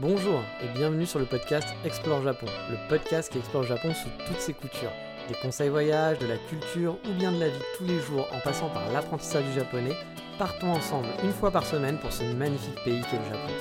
[0.00, 4.40] Bonjour et bienvenue sur le podcast Explore Japon, le podcast qui explore Japon sous toutes
[4.40, 4.92] ses coutures.
[5.28, 8.40] Des conseils voyage, de la culture ou bien de la vie tous les jours en
[8.40, 9.92] passant par l'apprentissage du japonais,
[10.38, 13.52] partons ensemble une fois par semaine pour ce magnifique pays qu'est le Japon.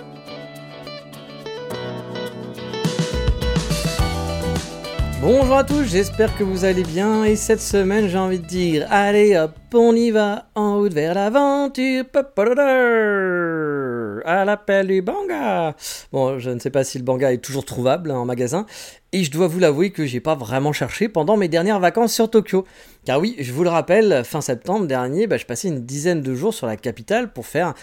[5.21, 8.87] Bonjour à tous, j'espère que vous allez bien et cette semaine j'ai envie de dire
[8.89, 12.05] allez hop on y va en route vers l'aventure
[14.29, 15.75] à l'appel du banga.
[16.11, 18.65] Bon je ne sais pas si le banga est toujours trouvable hein, en magasin
[19.11, 22.29] et je dois vous l'avouer que j'ai pas vraiment cherché pendant mes dernières vacances sur
[22.29, 22.65] Tokyo.
[23.05, 26.35] Car oui, je vous le rappelle, fin septembre dernier, bah, je passais une dizaine de
[26.35, 27.73] jours sur la capitale pour faire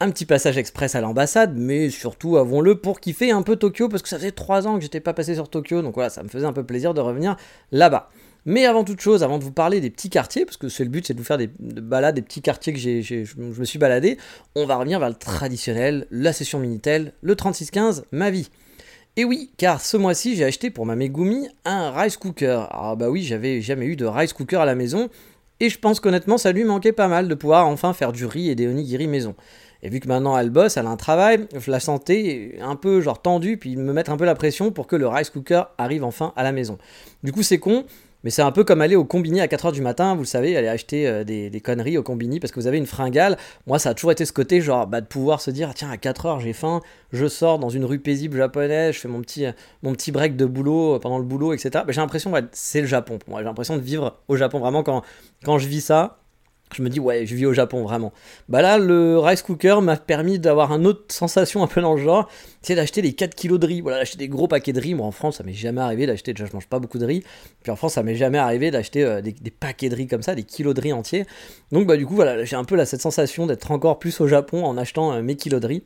[0.00, 4.02] un petit passage express à l'ambassade, mais surtout, avons-le, pour kiffer un peu Tokyo, parce
[4.02, 6.28] que ça faisait 3 ans que j'étais pas passé sur Tokyo, donc voilà, ça me
[6.28, 7.36] faisait un peu plaisir de revenir
[7.70, 8.10] là-bas.
[8.46, 10.90] Mais avant toute chose, avant de vous parler des petits quartiers, parce que c'est le
[10.90, 13.78] but, c'est de vous faire des balades, des petits quartiers que j'ai, je me suis
[13.78, 14.18] baladé,
[14.54, 18.50] on va revenir vers le traditionnel, la session Minitel, le 3615, ma vie.
[19.16, 22.66] Et oui, car ce mois-ci, j'ai acheté pour ma Megumi un rice cooker.
[22.70, 25.08] Ah bah oui, j'avais jamais eu de rice cooker à la maison,
[25.60, 28.50] et je pense qu'honnêtement, ça lui manquait pas mal de pouvoir enfin faire du riz
[28.50, 29.34] et des onigiri maison.
[29.82, 33.00] Et vu que maintenant elle bosse, elle a un travail, je la sentais un peu
[33.00, 36.04] genre tendue, puis me mettre un peu la pression pour que le rice cooker arrive
[36.04, 36.78] enfin à la maison.
[37.22, 37.84] Du coup, c'est con,
[38.24, 40.56] mais c'est un peu comme aller au combini à 4h du matin, vous le savez,
[40.56, 43.36] aller acheter euh, des, conneries au combini parce que vous avez une fringale.
[43.66, 45.96] Moi, ça a toujours été ce côté, genre, bah, de pouvoir se dire, tiens, à
[45.96, 46.80] 4h, j'ai faim,
[47.12, 49.46] je sors dans une rue paisible japonaise, je fais mon petit,
[49.82, 51.70] mon petit break de boulot euh, pendant le boulot, etc.
[51.72, 53.40] Bah, j'ai l'impression, c'est le Japon pour moi.
[53.40, 54.58] J'ai l'impression de vivre au Japon.
[54.58, 55.02] Vraiment, quand,
[55.44, 56.18] quand je vis ça,
[56.74, 58.12] je me dis ouais je vis au Japon vraiment.
[58.48, 62.02] Bah là le rice cooker m'a permis d'avoir une autre sensation un peu dans le
[62.02, 62.28] genre.
[62.62, 63.80] C'est d'acheter les 4 kilos de riz.
[63.80, 64.94] Voilà d'acheter des gros paquets de riz.
[64.94, 66.32] Moi en France ça m'est jamais arrivé d'acheter.
[66.32, 67.24] Déjà je mange pas beaucoup de riz.
[67.62, 70.34] Puis en France ça m'est jamais arrivé d'acheter euh, des, paquets de riz comme ça
[70.34, 71.24] des kilos de riz entiers.
[71.72, 74.64] Donc bah du coup voilà j'ai un peu cette sensation d'être encore plus au Japon
[74.64, 75.82] en achetant euh, mes kilos de riz.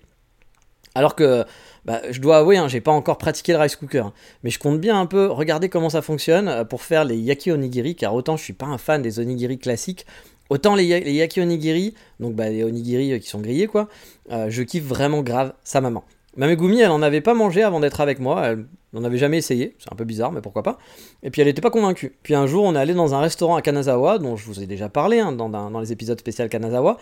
[0.94, 1.44] Alors que
[1.84, 4.80] bah, je dois avouer, hein, j'ai pas encore pratiqué le rice cooker, mais je compte
[4.80, 8.36] bien un peu regarder comment ça fonctionne euh, pour faire les yaki onigiri, car autant
[8.36, 10.06] je suis pas un fan des onigiri classiques,
[10.50, 13.88] Autant les, yaki onigiri, donc bah, les onigiri euh, qui sont grillés, quoi,
[14.30, 16.04] euh, je kiffe vraiment grave sa maman.
[16.36, 19.38] Ma Megumi, elle en avait pas mangé avant d'être avec moi, elle n'en avait jamais
[19.38, 20.78] essayé, c'est un peu bizarre, mais pourquoi pas.
[21.22, 22.16] Et puis elle n'était pas convaincue.
[22.22, 24.66] Puis un jour, on est allé dans un restaurant à Kanazawa, dont je vous ai
[24.66, 26.96] déjà parlé hein, dans, dans, les épisodes spéciaux Kanazawa,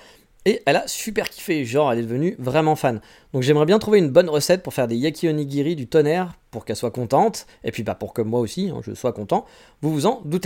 [0.46, 3.00] et elle a super kiffé, genre elle est devenue vraiment fan.
[3.32, 6.64] Donc j'aimerais bien trouver une bonne recette pour faire des yaki onigiri du tonnerre, pour
[6.64, 9.44] qu'elle soit contente, et puis bah, pour que moi aussi, hein, je sois content.
[9.82, 10.45] Vous vous en doutez.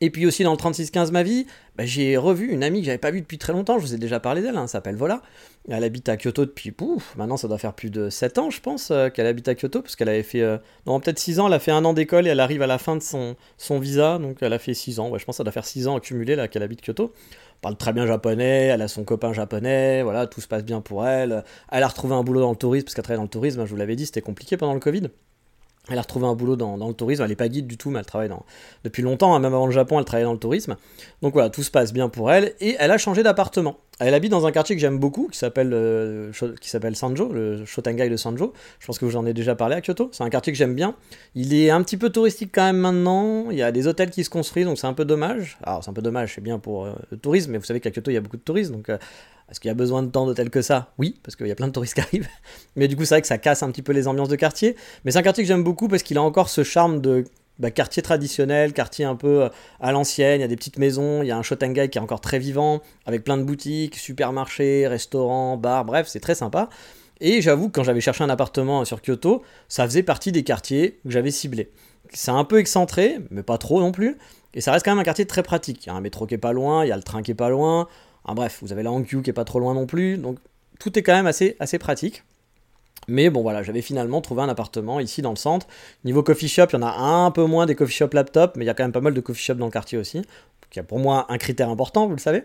[0.00, 1.46] Et puis aussi dans le 3615 ma vie,
[1.76, 3.98] bah, j'ai revu une amie que j'avais pas vue depuis très longtemps, je vous ai
[3.98, 5.20] déjà parlé d'elle, hein, elle s'appelle Vola.
[5.68, 8.62] Elle habite à Kyoto depuis, pouf, maintenant ça doit faire plus de 7 ans je
[8.62, 10.56] pense euh, qu'elle habite à Kyoto, parce qu'elle avait fait, euh,
[10.86, 12.78] non peut-être 6 ans, elle a fait un an d'école et elle arrive à la
[12.78, 15.44] fin de son, son visa, donc elle a fait 6 ans, je pense que ça
[15.44, 17.12] doit faire 6 ans accumulé là qu'elle habite Kyoto
[17.60, 21.06] parle très bien japonais, elle a son copain japonais, voilà, tout se passe bien pour
[21.06, 21.44] elle.
[21.70, 23.70] Elle a retrouvé un boulot dans le tourisme, parce qu'elle travaille dans le tourisme, je
[23.70, 25.10] vous l'avais dit, c'était compliqué pendant le Covid.
[25.90, 27.98] Elle a retrouvé un boulot dans, le tourisme, elle n'est pas guide du tout, mais
[27.98, 28.44] elle travaille dans,
[28.84, 30.76] depuis longtemps, hein, même avant le Japon, elle travaillait dans le tourisme.
[31.20, 33.78] Donc voilà, tout se passe bien pour elle, et elle a changé d'appartement.
[33.98, 36.32] Elle habite dans un quartier que j'aime beaucoup, qui s'appelle euh,
[36.94, 38.54] Sanjo, le Shotengai de Sanjo.
[38.78, 40.08] Je pense que vous en avez déjà parlé à Kyoto.
[40.12, 40.94] C'est un quartier que j'aime bien.
[41.34, 43.50] Il est un petit peu touristique quand même maintenant.
[43.50, 45.58] Il y a des hôtels qui se construisent, donc c'est un peu dommage.
[45.62, 47.90] Alors c'est un peu dommage, c'est bien pour euh, le tourisme, mais vous savez qu'à
[47.90, 48.96] Kyoto il y a beaucoup de touristes, donc euh,
[49.50, 50.92] est-ce qu'il y a besoin de tant d'hôtels que ça?
[50.98, 52.28] Oui, parce qu'il y a plein de touristes qui arrivent.
[52.76, 54.76] Mais du coup, c'est vrai que ça casse un petit peu les ambiances de quartier.
[55.04, 57.24] Mais c'est un quartier que j'aime beaucoup parce qu'il a encore ce charme de
[57.58, 59.48] bah, quartier traditionnel, quartier un peu euh,
[59.80, 62.00] à l'ancienne, il y a des petites maisons, il y a un Shotengai qui est
[62.00, 66.70] encore très vivant, avec plein de boutiques, supermarchés, restaurants, bars, bref, c'est très sympa.
[67.20, 71.00] Et j'avoue que quand j'avais cherché un appartement sur Kyoto, ça faisait partie des quartiers
[71.04, 71.70] que j'avais ciblés.
[72.14, 74.16] C'est un peu excentré, mais pas trop non plus.
[74.54, 75.84] Et ça reste quand même un quartier très pratique.
[75.84, 77.30] Il y a un métro qui est pas loin, il y a le train qui
[77.30, 77.88] est pas loin.
[78.26, 80.16] Bref, vous avez la Hankyu qui est pas trop loin non plus.
[80.16, 80.38] Donc
[80.78, 82.24] tout est quand même assez, pratique.
[83.08, 85.66] Mais bon voilà, j'avais finalement trouvé un appartement ici dans le centre.
[86.04, 88.64] Niveau coffee shop, il y en a un peu moins des coffee shop laptop, mais
[88.64, 90.22] il y a quand même pas mal de coffee shop dans le quartier aussi.
[90.70, 92.44] Qui est pour moi un critère important, vous le savez.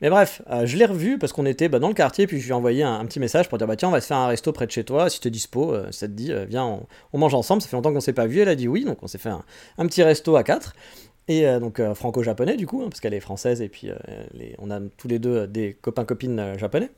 [0.00, 2.44] Mais bref, euh, je l'ai revu parce qu'on était bah, dans le quartier, puis je
[2.44, 4.28] lui ai envoyé un, petit message pour dire bah tiens, on va se faire un
[4.28, 6.80] resto près de chez toi, si tu es dispo, euh, ça te dit, euh, viens,
[7.12, 8.40] on, mange ensemble, ça fait longtemps qu'on s'est pas vu.
[8.40, 10.74] Elle a dit oui, donc on s'est fait un, petit resto à 4.
[11.30, 13.90] Et donc franco-japonais du coup, hein, parce qu'elle est française et puis
[14.58, 16.90] on a tous les deux des copains-copines japonais.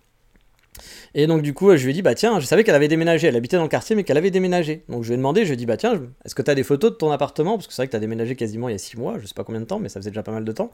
[1.14, 3.26] Et donc du coup, je lui ai dit, bah tiens, je savais qu'elle avait déménagé,
[3.26, 4.84] elle habitait dans le quartier, mais qu'elle avait déménagé.
[4.88, 6.54] Donc je lui ai demandé, je lui ai dit, bah tiens, est-ce que tu as
[6.54, 7.56] des photos de ton appartement?
[7.56, 9.26] Parce que c'est vrai que tu as déménagé quasiment il y a 6 mois, je
[9.26, 10.70] sais pas combien de temps, mais ça faisait déjà pas mal de temps.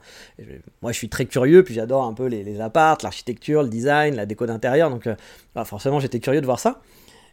[0.81, 4.15] moi, je suis très curieux, puis j'adore un peu les, les appartes, l'architecture, le design,
[4.15, 5.09] la déco d'intérieur, donc
[5.53, 6.81] bah, forcément j'étais curieux de voir ça.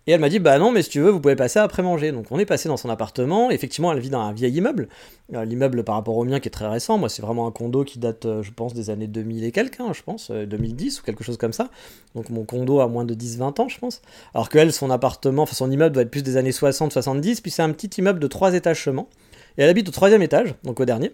[0.07, 2.13] Et elle m'a dit, bah non, mais si tu veux, vous pouvez passer après manger.
[2.13, 3.51] Donc on est passé dans son appartement.
[3.51, 4.89] Effectivement, elle vit dans un vieil immeuble.
[5.35, 6.97] Euh, l'immeuble par rapport au mien qui est très récent.
[6.97, 9.81] Moi, c'est vraiment un condo qui date, euh, je pense, des années 2000 et quelques,
[9.81, 11.71] hein, je pense, 2010 euh, ou quelque chose comme ça.
[12.15, 14.01] Donc mon condo a moins de 10-20 ans, je pense.
[14.33, 17.43] Alors qu'elle, son appartement, enfin son immeuble doit être plus des années 60-70.
[17.43, 19.09] Puis c'est un petit immeuble de 3 étages seulement.
[19.59, 21.13] Et elle habite au troisième étage, donc au dernier.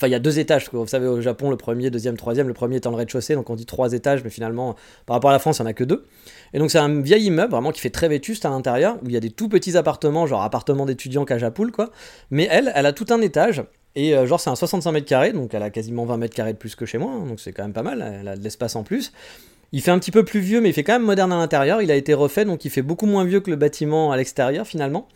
[0.00, 2.54] Enfin, il y a deux étages, vous savez, au Japon, le premier, deuxième, troisième, le
[2.54, 4.74] premier étant le rez-de-chaussée, donc on dit trois étages, mais finalement,
[5.04, 6.06] par rapport à la France, il n'y en a que deux.
[6.54, 9.12] Et donc, c'est un vieil immeuble, vraiment, qui fait très vétuste à l'intérieur, où il
[9.12, 11.90] y a des tout petits appartements, genre appartements d'étudiants Cajapoul, quoi.
[12.30, 13.62] Mais elle, elle a tout un étage,
[13.94, 16.54] et euh, genre, c'est un 65 mètres carrés, donc elle a quasiment 20 mètres carrés
[16.54, 18.42] de plus que chez moi, hein, donc c'est quand même pas mal, elle a de
[18.42, 19.12] l'espace en plus.
[19.72, 21.82] Il fait un petit peu plus vieux, mais il fait quand même moderne à l'intérieur.
[21.82, 24.66] Il a été refait, donc il fait beaucoup moins vieux que le bâtiment à l'extérieur,
[24.66, 25.08] finalement.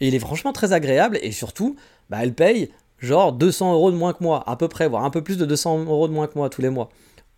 [0.00, 1.76] Et il est franchement très agréable, et surtout,
[2.10, 2.70] bah, elle paye
[3.02, 5.44] genre 200 euros de moins que moi, à peu près, voire un peu plus de
[5.44, 6.88] 200 euros de moins que moi tous les mois.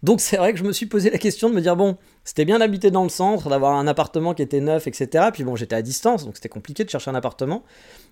[0.05, 2.45] Donc c'est vrai que je me suis posé la question de me dire, bon, c'était
[2.45, 5.31] bien d'habiter dans le centre, d'avoir un appartement qui était neuf, etc.
[5.33, 7.65] Puis bon, j'étais à distance, donc c'était compliqué de chercher un appartement.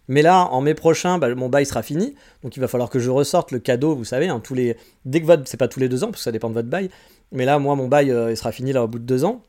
[0.09, 2.99] Mais là, en mai prochain, bah, mon bail sera fini, donc il va falloir que
[2.99, 4.77] je ressorte le cadeau, vous savez, hein, tous les...
[5.05, 5.43] dès que votre...
[5.47, 6.89] c'est pas tous les deux ans, parce que ça dépend de votre bail,
[7.31, 9.43] mais là, moi, mon bail, euh, il sera fini là au bout de deux ans.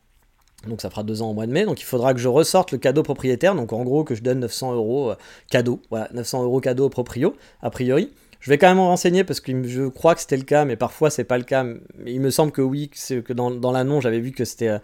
[0.68, 1.66] Donc ça fera deux ans au mois de mai.
[1.66, 3.56] Donc il faudra que je ressorte le cadeau propriétaire.
[3.56, 5.16] Donc en gros que je donne 900 euros euh,
[5.50, 5.82] cadeau.
[5.90, 8.12] Voilà, 900 euros cadeau au proprio, a priori.
[8.40, 10.76] Je vais quand même en renseigner parce que je crois que c'était le cas, mais
[10.76, 11.66] parfois c'est pas le cas.
[12.06, 14.80] Il me semble que oui, que dans, l'annonce j'avais vu que euh,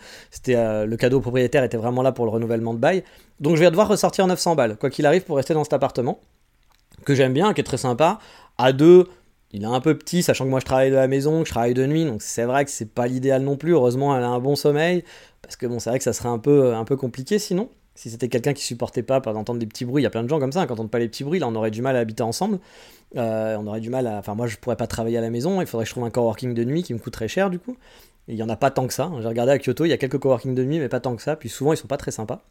[0.48, 3.04] euh, le cadeau propriétaire était vraiment là pour le renouvellement de bail.
[3.42, 6.22] Donc je vais devoir ressortir 900 balles, quoi qu'il arrive, pour rester dans cet appartement
[7.06, 8.20] que j'aime bien, qui est très sympa.
[8.58, 9.08] À deux,
[9.52, 11.52] il est un peu petit, sachant que moi je travaille de la maison, que je
[11.52, 13.74] travaille de nuit, donc c'est vrai que c'est pas l'idéal non plus.
[13.74, 15.04] Heureusement, elle a un bon sommeil,
[15.42, 17.70] parce que bon, c'est vrai que ça serait un peu, un peu compliqué sinon.
[17.96, 20.30] Si c'était quelqu'un qui supportait pas d'entendre des petits bruits, il y a plein de
[20.30, 21.96] gens comme ça, quand on n'entend pas les petits bruits, là on aurait du mal
[21.96, 22.60] à habiter ensemble.
[23.18, 24.20] Euh, on aurait du mal à.
[24.20, 26.12] Enfin, moi je pourrais pas travailler à la maison, il faudrait que je trouve un
[26.12, 27.76] coworking de nuit qui me coûterait cher du coup.
[28.28, 29.12] il y en a pas tant que ça.
[29.20, 31.22] J'ai regardé à Kyoto, il y a quelques coworking de nuit, mais pas tant que
[31.22, 31.36] ça.
[31.36, 32.44] Puis souvent ils sont pas très sympas.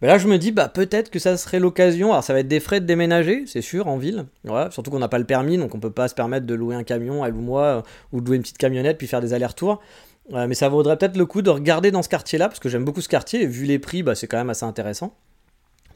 [0.00, 2.12] Mais là je me dis, bah peut-être que ça serait l'occasion.
[2.12, 4.26] Alors ça va être des frais de déménager, c'est sûr, en ville.
[4.70, 6.84] surtout qu'on n'a pas le permis, donc on peut pas se permettre de louer un
[6.84, 7.82] camion, elle ou moi,
[8.12, 9.80] ou de louer une petite camionnette puis faire des allers-retours
[10.30, 13.00] mais ça vaudrait peut-être le coup de regarder dans ce quartier-là, parce que j'aime beaucoup
[13.00, 15.14] ce quartier, et vu les prix, bah, c'est quand même assez intéressant.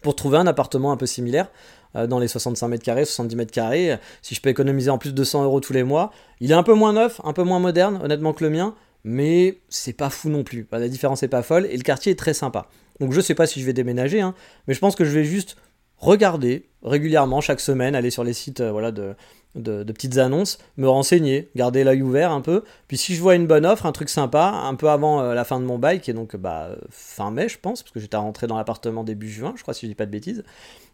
[0.02, 1.50] Pour trouver un appartement un peu similaire,
[1.96, 5.10] euh, dans les 65 mètres carrés, 70 mètres carrés, si je peux économiser en plus
[5.10, 6.10] de 200 euros tous les mois,
[6.40, 8.74] il est un peu moins neuf, un peu moins moderne, honnêtement, que le mien,
[9.04, 10.66] mais c'est pas fou non plus.
[10.72, 12.68] La différence est pas folle, et le quartier est très sympa.
[13.00, 14.34] Donc je sais pas si je vais déménager, hein,
[14.66, 15.56] mais je pense que je vais juste
[15.98, 19.14] regarder régulièrement, chaque semaine, aller sur les sites euh,
[19.54, 22.62] de, petites annonces, me renseigner, garder l'œil ouvert un peu.
[22.88, 25.44] Puis si je vois une bonne offre, un truc sympa, un peu avant euh, la
[25.44, 28.16] fin de mon bail, qui est donc bah, fin mai, je pense, parce que j'étais
[28.16, 30.44] rentré dans l'appartement début juin, je crois, si je dis pas de bêtises.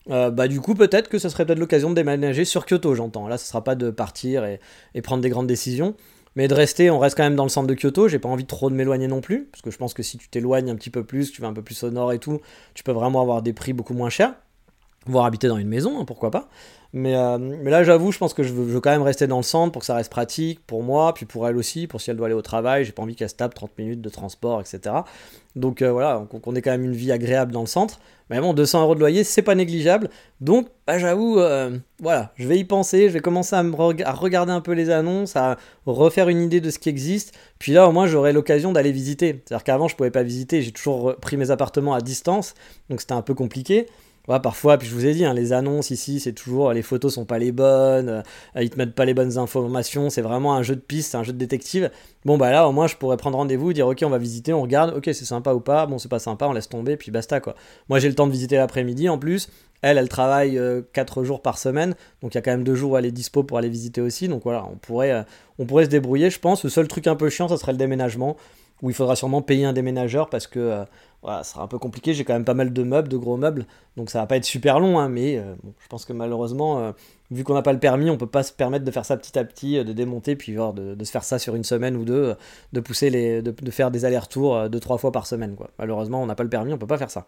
[0.08, 3.28] Euh, bah du coup peut-être que ce serait peut-être l'occasion de déménager sur Kyoto, j'entends.
[3.28, 4.58] Là, ce sera pas de partir et,
[4.94, 5.94] et, prendre des grandes décisions,
[6.36, 6.90] mais de rester.
[6.90, 8.08] On reste quand même dans le centre de Kyoto.
[8.08, 10.28] J'ai pas envie trop de m'éloigner non plus, parce que je pense que si tu
[10.28, 12.40] t'éloignes un petit peu plus, tu vas un peu plus au nord et tout,
[12.74, 14.34] tu peux vraiment avoir des prix beaucoup moins chers
[15.06, 16.48] voire habiter dans une maison, hein, pourquoi pas.
[16.92, 19.44] Mais, euh, mais là, j'avoue, je pense que je veux, quand même rester dans le
[19.44, 22.16] centre pour que ça reste pratique pour moi, puis pour elle aussi, pour si elle
[22.16, 22.84] doit aller au travail.
[22.84, 24.96] J'ai pas envie qu'elle se tape 30 minutes de transport, etc.
[25.54, 28.00] Donc euh, voilà, qu'on ait quand même une vie agréable dans le centre.
[28.28, 30.08] Mais bon, 200 euros de loyer, c'est pas négligeable.
[30.40, 33.08] Donc, bah, j'avoue, euh, voilà, je vais y penser.
[33.08, 36.70] Je vais commencer à, à regarder un peu les annonces, à refaire une idée de
[36.70, 37.36] ce qui existe.
[37.58, 39.42] Puis là, au moins, j'aurai l'occasion d'aller visiter.
[39.44, 40.62] C'est-à-dire qu'avant, je pouvais pas visiter.
[40.62, 42.54] J'ai toujours pris mes appartements à distance,
[42.88, 43.86] donc c'était un peu compliqué
[44.38, 47.24] parfois, puis je vous ai dit, hein, les annonces ici, c'est toujours les photos sont
[47.24, 48.22] pas les bonnes, euh,
[48.62, 51.32] ils te mettent pas les bonnes informations, c'est vraiment un jeu de piste, un jeu
[51.32, 51.90] de détective.
[52.24, 54.62] Bon, bah là, au moins, je pourrais prendre rendez-vous, dire ok, on va visiter, on
[54.62, 57.40] regarde, ok, c'est sympa ou pas, bon, c'est pas sympa, on laisse tomber, puis basta
[57.40, 57.54] quoi.
[57.88, 59.48] Moi, j'ai le temps de visiter l'après-midi en plus.
[59.82, 60.60] Elle, elle travaille
[60.92, 63.06] 4 euh, jours par semaine, donc il y a quand même 2 jours où elle
[63.06, 65.22] est dispo pour aller visiter aussi, donc voilà, on pourrait, euh,
[65.58, 66.62] on pourrait se débrouiller, je pense.
[66.62, 68.36] Le seul truc un peu chiant, ça serait le déménagement,
[68.82, 70.84] où il faudra sûrement payer un déménageur parce que
[71.22, 72.14] voilà, ça sera un peu compliqué.
[72.14, 74.44] J'ai quand même pas mal de meubles, de gros meubles, donc ça va pas être
[74.44, 76.92] super long, hein, mais euh, je pense que malheureusement, euh,
[77.30, 79.38] vu qu'on n'a pas le permis, on peut pas se permettre de faire ça petit
[79.38, 82.04] à petit, euh, de démonter, puis de, de, se faire ça sur une semaine ou
[82.04, 82.34] deux,
[82.72, 85.70] de pousser les, de, faire des allers-retours deux trois fois par semaine, quoi.
[85.78, 87.26] Malheureusement, on n'a pas le permis, on peut pas faire ça.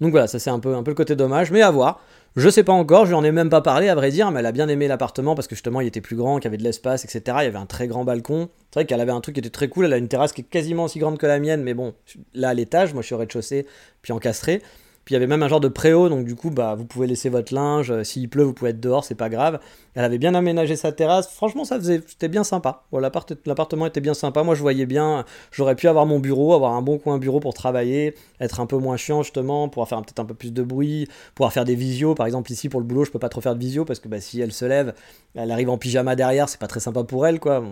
[0.00, 2.00] Donc voilà, ça c'est un peu, un peu le côté dommage, mais à voir.
[2.34, 4.40] Je sais pas encore, je lui en ai même pas parlé à vrai dire, mais
[4.40, 6.56] elle a bien aimé l'appartement parce que justement il était plus grand, qu'il y avait
[6.56, 7.36] de l'espace, etc.
[7.40, 8.48] Il y avait un très grand balcon.
[8.70, 10.40] C'est vrai qu'elle avait un truc qui était très cool, elle a une terrasse qui
[10.40, 11.92] est quasiment aussi grande que la mienne, mais bon,
[12.32, 13.66] là à l'étage, moi je suis au rez-de-chaussée,
[14.00, 14.62] puis encastré.
[15.04, 17.08] Puis il y avait même un genre de préau, donc du coup, bah, vous pouvez
[17.08, 17.90] laisser votre linge.
[17.90, 19.58] Euh, s'il pleut, vous pouvez être dehors, c'est pas grave.
[19.94, 21.28] Elle avait bien aménagé sa terrasse.
[21.28, 22.84] Franchement, ça faisait, c'était bien sympa.
[22.92, 24.42] L'appartement était bien sympa.
[24.42, 27.52] Moi, je voyais bien, j'aurais pu avoir mon bureau, avoir un bon coin bureau pour
[27.52, 31.08] travailler, être un peu moins chiant justement, pouvoir faire peut-être un peu plus de bruit,
[31.34, 32.14] pouvoir faire des visios.
[32.14, 34.08] Par exemple, ici pour le boulot, je peux pas trop faire de visio parce que
[34.08, 34.94] bah, si elle se lève,
[35.34, 37.62] elle arrive en pyjama derrière, c'est pas très sympa pour elle, quoi.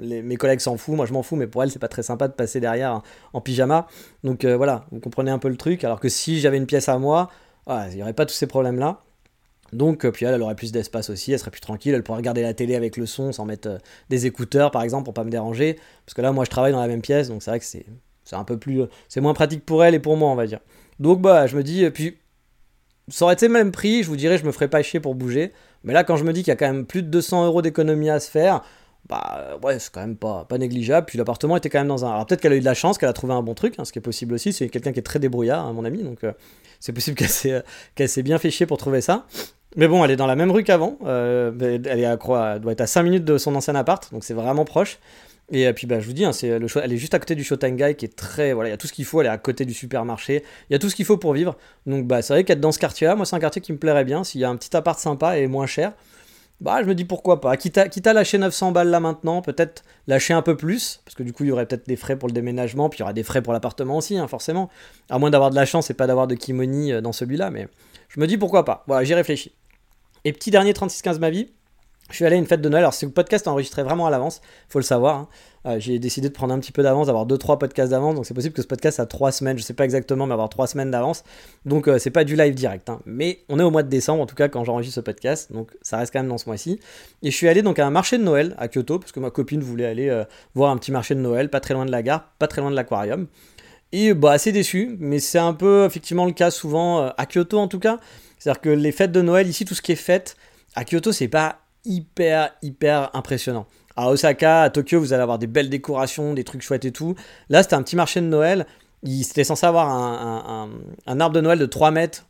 [0.00, 2.28] mes collègues s'en foutent, moi je m'en fous, mais pour elle, c'est pas très sympa
[2.28, 3.02] de passer derrière
[3.32, 3.86] en pyjama.
[4.24, 5.84] Donc euh, voilà, vous comprenez un peu le truc.
[5.84, 7.30] Alors que si j'avais une pièce à moi,
[7.68, 9.02] il n'y aurait pas tous ces problèmes-là.
[9.72, 12.18] Donc, euh, puis elle, elle aurait plus d'espace aussi, elle serait plus tranquille, elle pourrait
[12.18, 15.24] regarder la télé avec le son sans mettre euh, des écouteurs par exemple pour pas
[15.24, 15.78] me déranger.
[16.04, 17.84] Parce que là, moi je travaille dans la même pièce, donc c'est vrai que c'est,
[18.32, 18.82] un peu plus.
[19.08, 20.60] c'est moins pratique pour elle et pour moi, on va dire.
[21.00, 22.18] Donc, bah, je me dis, puis
[23.08, 25.14] ça aurait été le même prix, je vous dirais, je me ferais pas chier pour
[25.14, 25.52] bouger.
[25.82, 27.62] Mais là, quand je me dis qu'il y a quand même plus de 200 euros
[27.62, 28.62] d'économie à se faire,
[29.08, 31.06] bah ouais, c'est quand même pas, pas négligeable.
[31.06, 32.10] Puis l'appartement était quand même dans un.
[32.10, 33.84] Alors peut-être qu'elle a eu de la chance, qu'elle a trouvé un bon truc, hein,
[33.84, 34.52] ce qui est possible aussi.
[34.52, 36.32] C'est quelqu'un qui est très débrouillard, hein, mon ami, donc euh,
[36.78, 37.16] c'est possible
[37.94, 39.26] qu'elle s'est bien fait chier pour trouver ça.
[39.76, 40.98] Mais bon, elle est dans la même rue qu'avant.
[41.04, 44.24] Euh, elle, est à, croix, doit être à 5 minutes de son ancien appart, donc
[44.24, 44.98] c'est vraiment proche.
[45.52, 47.94] Et euh, puis bah, je vous dis, hein, elle est juste à côté du Shotengai
[47.96, 48.52] qui est très.
[48.52, 50.72] Voilà, il y a tout ce qu'il faut, elle est à côté du supermarché, il
[50.72, 51.56] y a tout ce qu'il faut pour vivre.
[51.86, 54.04] Donc bah, c'est vrai qu'être dans ce quartier-là, moi c'est un quartier qui me plairait
[54.04, 54.24] bien.
[54.24, 55.92] S'il y a un petit appart sympa et moins cher,
[56.60, 57.56] bah je me dis pourquoi pas.
[57.56, 61.14] Quitte à, quitte à lâcher 900 balles là maintenant, peut-être lâcher un peu plus, parce
[61.14, 63.04] que du coup il y aurait peut-être des frais pour le déménagement, puis il y
[63.04, 64.68] aura des frais pour l'appartement aussi, hein, forcément.
[65.08, 67.68] À moins d'avoir de la chance et pas d'avoir de kimoni euh, dans celui-là, mais
[68.08, 68.84] je me dis pourquoi pas.
[68.86, 69.52] Voilà, j'y réfléchis.
[70.24, 71.48] Et petit dernier 36-15 ma vie,
[72.10, 72.82] je suis allé à une fête de Noël.
[72.82, 75.16] Alors, ce podcast enregistré vraiment à l'avance, faut le savoir.
[75.16, 75.28] Hein.
[75.66, 78.16] Euh, j'ai décidé de prendre un petit peu d'avance, d'avoir 2-3 podcasts d'avance.
[78.16, 80.48] Donc, c'est possible que ce podcast a 3 semaines, je sais pas exactement, mais avoir
[80.48, 81.22] 3 semaines d'avance.
[81.64, 82.90] Donc, euh, c'est pas du live direct.
[82.90, 83.00] Hein.
[83.06, 85.52] Mais on est au mois de décembre, en tout cas, quand j'enregistre ce podcast.
[85.52, 86.80] Donc, ça reste quand même dans ce mois-ci.
[87.22, 89.30] Et je suis allé donc à un marché de Noël à Kyoto, parce que ma
[89.30, 90.24] copine voulait aller euh,
[90.54, 92.70] voir un petit marché de Noël, pas très loin de la gare, pas très loin
[92.70, 93.28] de l'aquarium.
[93.92, 97.66] Et bah, assez déçu, mais c'est un peu effectivement le cas souvent à Kyoto en
[97.66, 97.98] tout cas.
[98.40, 100.36] C'est-à-dire que les fêtes de Noël, ici, tout ce qui est fête,
[100.74, 103.66] à Kyoto, c'est pas hyper, hyper impressionnant.
[103.96, 107.14] À Osaka, à Tokyo, vous allez avoir des belles décorations, des trucs chouettes et tout.
[107.50, 108.66] Là, c'était un petit marché de Noël.
[109.02, 112.26] Il était censé avoir un, arbre de Noël de 3 mètres.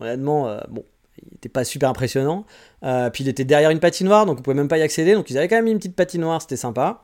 [0.00, 0.84] honnêtement, euh, bon,
[1.18, 2.46] il n'était pas super impressionnant.
[2.82, 5.14] Euh, puis il était derrière une patinoire, donc on pouvait même pas y accéder.
[5.14, 7.02] Donc ils avaient quand même mis une petite patinoire, c'était sympa.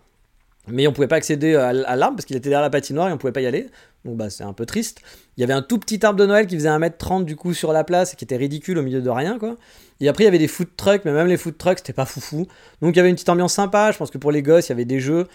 [0.68, 3.18] Mais on pouvait pas accéder à, l'arbre parce qu'il était derrière la patinoire et on
[3.18, 3.68] pouvait pas y aller.
[4.06, 5.00] Donc bah c'est un peu triste.
[5.36, 7.72] Il y avait un tout petit arbre de Noël qui faisait 1m30 du coup sur
[7.72, 9.56] la place et qui était ridicule au milieu de rien quoi.
[10.00, 12.06] Et après il y avait des food trucks, mais même les food trucks c'était pas
[12.06, 12.46] foufou.
[12.80, 14.70] Donc il y avait une petite ambiance sympa, je pense que pour les gosses il
[14.70, 15.26] y avait des jeux.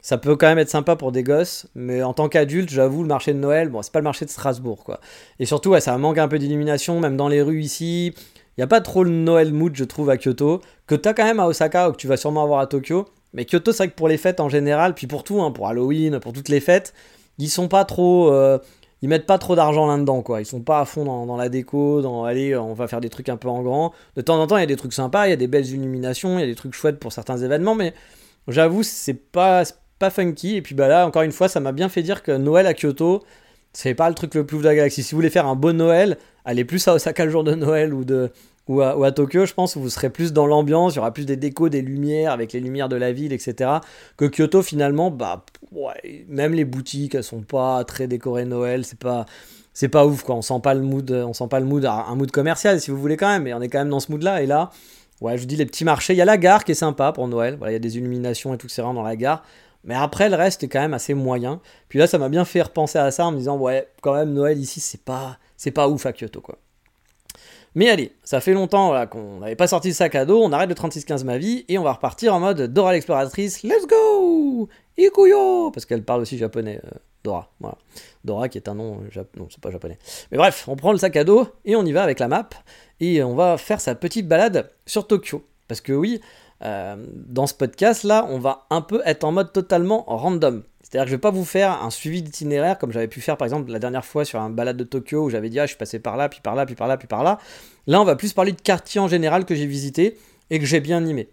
[0.00, 3.08] Ça peut quand même être sympa pour des gosses, mais en tant qu'adulte, j'avoue, le
[3.08, 5.00] marché de Noël, bon, c'est pas le marché de Strasbourg, quoi.
[5.40, 8.14] Et surtout, ouais, ça manque un peu d'illumination, même dans les rues ici.
[8.16, 11.14] Il n'y a pas trop le Noël mood, je trouve, à Kyoto, que tu as
[11.14, 13.08] quand même à Osaka, ou que tu vas sûrement avoir à Tokyo.
[13.34, 15.68] Mais Kyoto, c'est vrai que pour les fêtes en général, puis pour tout, hein, pour
[15.68, 16.94] Halloween, pour toutes les fêtes,
[17.38, 18.32] ils sont pas trop.
[18.32, 18.58] Euh,
[19.00, 20.40] ils mettent pas trop d'argent là-dedans, quoi.
[20.40, 23.28] Ils sont pas à fond dans, la déco, dans allez, on va faire des trucs
[23.28, 23.92] un peu en grand.
[24.16, 25.66] De temps en temps, il y a des trucs sympas, il y a des belles
[25.66, 27.94] illuminations, il y a des trucs chouettes pour certains événements, mais
[28.48, 29.62] j'avoue, c'est pas,
[30.00, 30.56] pas funky.
[30.56, 32.74] Et puis bah là, encore une fois, ça m'a bien fait dire que Noël à
[32.74, 33.22] Kyoto,
[33.72, 35.04] c'est pas le truc le plus ouf de la galaxie.
[35.04, 37.94] Si vous voulez faire un beau Noël, allez plus à Osaka le jour de Noël
[37.94, 38.32] ou de,
[38.68, 41.24] ou à, Tokyo, je pense, où vous serez plus dans l'ambiance, il y aura plus
[41.24, 43.70] des décos, des lumières, avec les lumières de la ville, etc.
[44.18, 45.44] Que Kyoto, finalement, bah,
[46.28, 49.24] même les boutiques, elles sont pas très décorées Noël, c'est pas,
[49.72, 50.34] c'est pas ouf, quoi.
[50.34, 52.98] On sent pas le mood, on sent pas le mood, un mood commercial, si vous
[52.98, 54.42] voulez quand même, mais on est quand même dans ce mood-là.
[54.42, 54.70] Et là,
[55.22, 57.12] ouais, je vous dis les petits marchés, il y a la gare qui est sympa
[57.12, 59.42] pour Noël, voilà, il y a des illuminations et tout, c'est vraiment dans la gare.
[59.84, 61.60] Mais après, le reste est quand même assez moyen.
[61.88, 64.34] Puis là, ça m'a bien fait repenser à ça en me disant, ouais, quand même,
[64.34, 66.58] Noël ici, c'est pas, c'est pas ouf à Kyoto, quoi.
[67.74, 70.68] Mais allez, ça fait longtemps qu'on n'avait pas sorti le sac à dos, on arrête
[70.68, 75.70] le 3615 ma vie et on va repartir en mode Dora l'exploratrice, let's go Ikuyo
[75.70, 76.90] Parce qu'elle parle aussi japonais, euh,
[77.22, 77.50] Dora.
[77.60, 77.78] Voilà.
[78.24, 79.98] Dora qui est un nom, euh, non c'est pas japonais.
[80.30, 82.48] Mais bref, on prend le sac à dos et on y va avec la map
[83.00, 85.44] et on va faire sa petite balade sur Tokyo.
[85.68, 86.20] Parce que oui,
[86.64, 90.62] euh, dans ce podcast là, on va un peu être en mode totalement random.
[90.88, 93.44] C'est-à-dire que je vais pas vous faire un suivi d'itinéraire comme j'avais pu faire par
[93.44, 95.76] exemple la dernière fois sur un balade de Tokyo où j'avais dit ah je suis
[95.76, 97.38] passé par là, puis par là, puis par là, puis par là.
[97.86, 100.16] Là on va plus parler de quartiers en général que j'ai visité
[100.48, 101.28] et que j'ai bien aimé.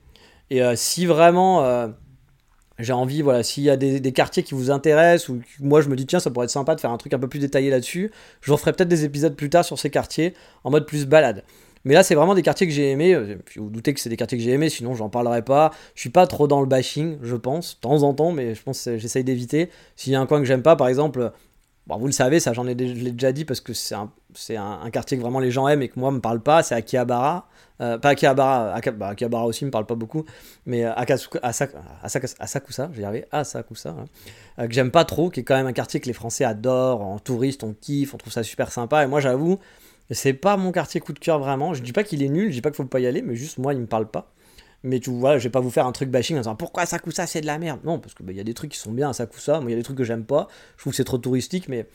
[0.50, 1.88] Et euh, si vraiment euh,
[2.80, 5.96] j'ai envie, voilà, s'il y a des, quartiers qui vous intéressent ou moi je me
[5.96, 8.12] dis tiens ça pourrait être sympa de faire un truc un peu plus détaillé là-dessus,
[8.42, 10.34] je vous ferai peut-être des épisodes plus tard sur ces quartiers
[10.66, 11.44] en mode plus balade.
[11.86, 13.14] Mais là, c'est vraiment des quartiers que j'ai aimés.
[13.14, 15.72] Euh, vous doutez que c'est des quartiers que j'ai aimés, sinon j'en parlerai pas.
[15.94, 18.62] Je suis pas trop dans le bashing, je pense, de temps en temps, mais je
[18.64, 19.70] pense j'essaye d'éviter.
[19.96, 21.32] S'il y a un coin que j'aime pas, par exemple,
[21.88, 24.10] bon, vous le savez, ça j'en ai, déjà dit parce que c'est un,
[24.58, 27.48] un, quartier que vraiment les gens aiment et que moi me parle pas, c'est Akihabara.
[27.82, 30.26] Euh, pas Akihabara, bah, Akihabara aussi me parle pas beaucoup,
[30.66, 33.90] mais euh, Akasuka, Asakusa, je vais y arriver, Asakusa,
[34.58, 37.02] hein, que j'aime pas trop, qui est quand même un quartier que les Français adorent,
[37.02, 39.60] en touriste, on kiffe, on trouve ça super sympa, et moi j'avoue,
[40.12, 41.74] c'est pas mon quartier coup de cœur vraiment.
[41.74, 43.36] Je dis pas qu'il est nul, je dis pas qu'il faut pas y aller, mais
[43.36, 44.32] juste moi il me parle pas.
[44.84, 47.26] Mais tu vois, je vais pas vous faire un truc bashing en disant pourquoi Sakusa
[47.26, 47.80] c'est de la merde?
[47.84, 49.74] Non, parce qu'il bah, y a des trucs qui sont bien à Sakusa, moi il
[49.74, 50.48] y a des trucs que j'aime pas.
[50.78, 51.88] Je trouve que c'est trop touristique, mais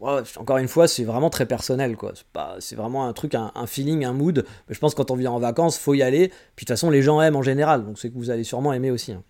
[0.00, 2.12] encore une fois, c'est vraiment très personnel, quoi.
[2.60, 4.44] C'est vraiment un truc, un, feeling, un mood.
[4.68, 6.28] Mais je pense que quand on vient en vacances, faut y aller.
[6.28, 8.72] Puis de toute façon, les gens aiment en général, donc c'est que vous allez sûrement
[8.72, 9.12] aimer aussi.
[9.12, 9.22] Hein.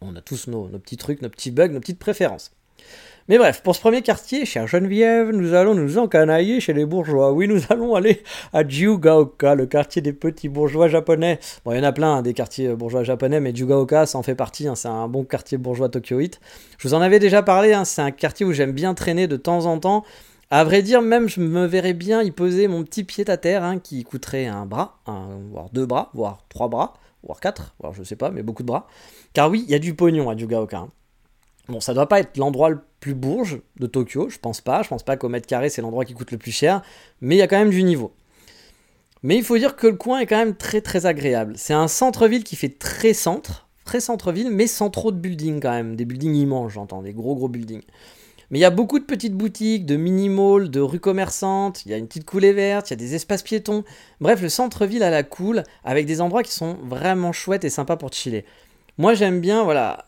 [0.00, 2.52] On a tous nos petits trucs, nos petits bugs, nos petites préférences.
[3.28, 7.32] Mais bref, pour ce premier quartier, chère Geneviève, nous allons nous encanailler chez les bourgeois.
[7.32, 8.22] Oui, nous allons aller
[8.52, 11.38] à Jugaoka, le quartier des petits bourgeois japonais.
[11.64, 14.22] Bon, il y en a plein, hein, des quartiers bourgeois japonais, mais Jugaoka, ça en
[14.22, 14.66] fait partie.
[14.66, 16.40] Hein, c'est un bon quartier bourgeois tokyoïte.
[16.78, 19.36] Je vous en avais déjà parlé, hein, c'est un quartier où j'aime bien traîner de
[19.36, 20.04] temps en temps.
[20.50, 23.76] À vrai dire, même je me verrais bien y poser mon petit pied à terre,
[23.84, 24.98] qui coûterait un bras,
[25.52, 28.66] voire deux bras, voire trois bras, voire quatre, voire je sais pas, mais beaucoup de
[28.66, 28.88] bras.
[29.34, 30.88] Car oui, il y a du pognon à Jugaoka.
[31.70, 34.82] Bon, ça doit pas être l'endroit le plus bourge de Tokyo, je pense pas.
[34.82, 36.82] Je pense pas qu'au mètre carré c'est l'endroit qui coûte le plus cher,
[37.20, 38.12] mais il y a quand même du niveau.
[39.22, 41.54] Mais il faut dire que le coin est quand même très très agréable.
[41.56, 45.70] C'est un centre-ville qui fait très centre, très centre-ville, mais sans trop de buildings quand
[45.70, 45.94] même.
[45.94, 47.82] Des buildings immenses, j'entends, des gros gros buildings.
[48.50, 51.94] Mais il y a beaucoup de petites boutiques, de mini-malls, de rues commerçantes, il y
[51.94, 53.84] a une petite coulée verte, il y a des espaces piétons.
[54.20, 57.96] Bref, le centre-ville à la cool, avec des endroits qui sont vraiment chouettes et sympas
[57.96, 58.44] pour chiller.
[58.98, 60.04] Moi j'aime bien, voilà,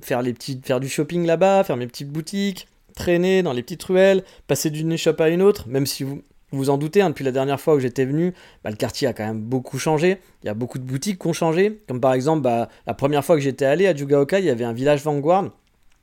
[0.00, 3.84] faire, les petites, faire du shopping là-bas, faire mes petites boutiques, traîner dans les petites
[3.84, 7.24] ruelles, passer d'une échoppe à une autre, même si vous vous en doutez, hein, depuis
[7.24, 10.18] la dernière fois où j'étais venu, bah, le quartier a quand même beaucoup changé.
[10.42, 11.80] Il y a beaucoup de boutiques qui ont changé.
[11.88, 14.64] Comme par exemple, bah, la première fois que j'étais allé à Jugaoka, il y avait
[14.64, 15.50] un village Vanguard.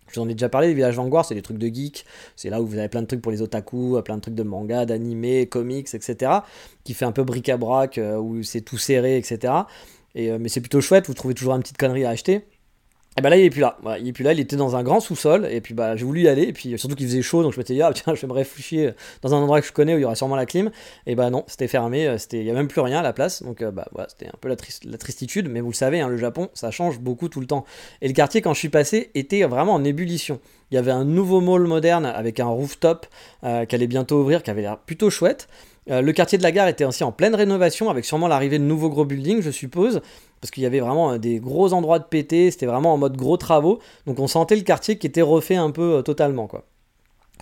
[0.09, 2.05] Je vous en ai déjà parlé, les villages Vanguard, c'est des trucs de geeks.
[2.35, 4.43] C'est là où vous avez plein de trucs pour les otaku, plein de trucs de
[4.43, 6.31] manga, d'animé, comics, etc.
[6.83, 9.53] Qui fait un peu bric-à-brac, euh, où c'est tout serré, etc.
[10.13, 12.45] Et, euh, mais c'est plutôt chouette, vous trouvez toujours une petite connerie à acheter.
[13.15, 14.81] Et bah là il est plus là, il est plus là, il était dans un
[14.81, 17.43] grand sous-sol et puis bah j'ai voulu y aller et puis surtout qu'il faisait chaud
[17.43, 18.91] donc je m'étais dit ah tiens je vais me réfugier
[19.21, 20.71] dans un endroit que je connais où il y aura sûrement la clim
[21.05, 23.43] et bah non c'était fermé, euh, il y a même plus rien à la place
[23.43, 24.55] donc euh, bah voilà c'était un peu la,
[24.85, 27.65] la, tristitude mais vous le savez hein, le Japon ça change beaucoup tout le temps
[28.01, 30.39] et le quartier quand je suis passé était vraiment en ébullition.
[30.71, 33.05] Il y avait un nouveau mall moderne avec un rooftop
[33.43, 35.47] euh, qui allait bientôt ouvrir qui avait l'air plutôt chouette.
[35.87, 38.89] le quartier de la gare était aussi en pleine rénovation avec sûrement l'arrivée de nouveaux
[38.89, 40.01] gros buildings je suppose
[40.43, 43.15] parce qu'il y avait vraiment euh, des gros endroits de pété, c'était vraiment en mode
[43.15, 46.65] gros travaux, donc on sentait le quartier qui était refait un peu euh, totalement quoi.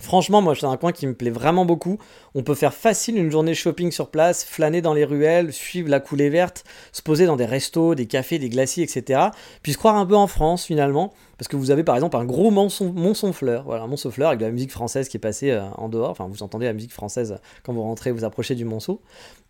[0.00, 1.98] Franchement, moi, c'est un coin qui me plaît vraiment beaucoup.
[2.34, 6.00] On peut faire facile une journée shopping sur place, flâner dans les ruelles, suivre la
[6.00, 9.20] coulée verte, se poser dans des restos, des cafés, des glaciers, etc.
[9.62, 12.24] Puis se croire un peu en France finalement, parce que vous avez par exemple un
[12.24, 16.10] gros Mont-Sonfleur, voilà, Mont-Sonfleur avec de la musique française qui est passée euh, en dehors.
[16.10, 19.02] Enfin, vous entendez la musique française quand vous rentrez, vous approchez du Monceau.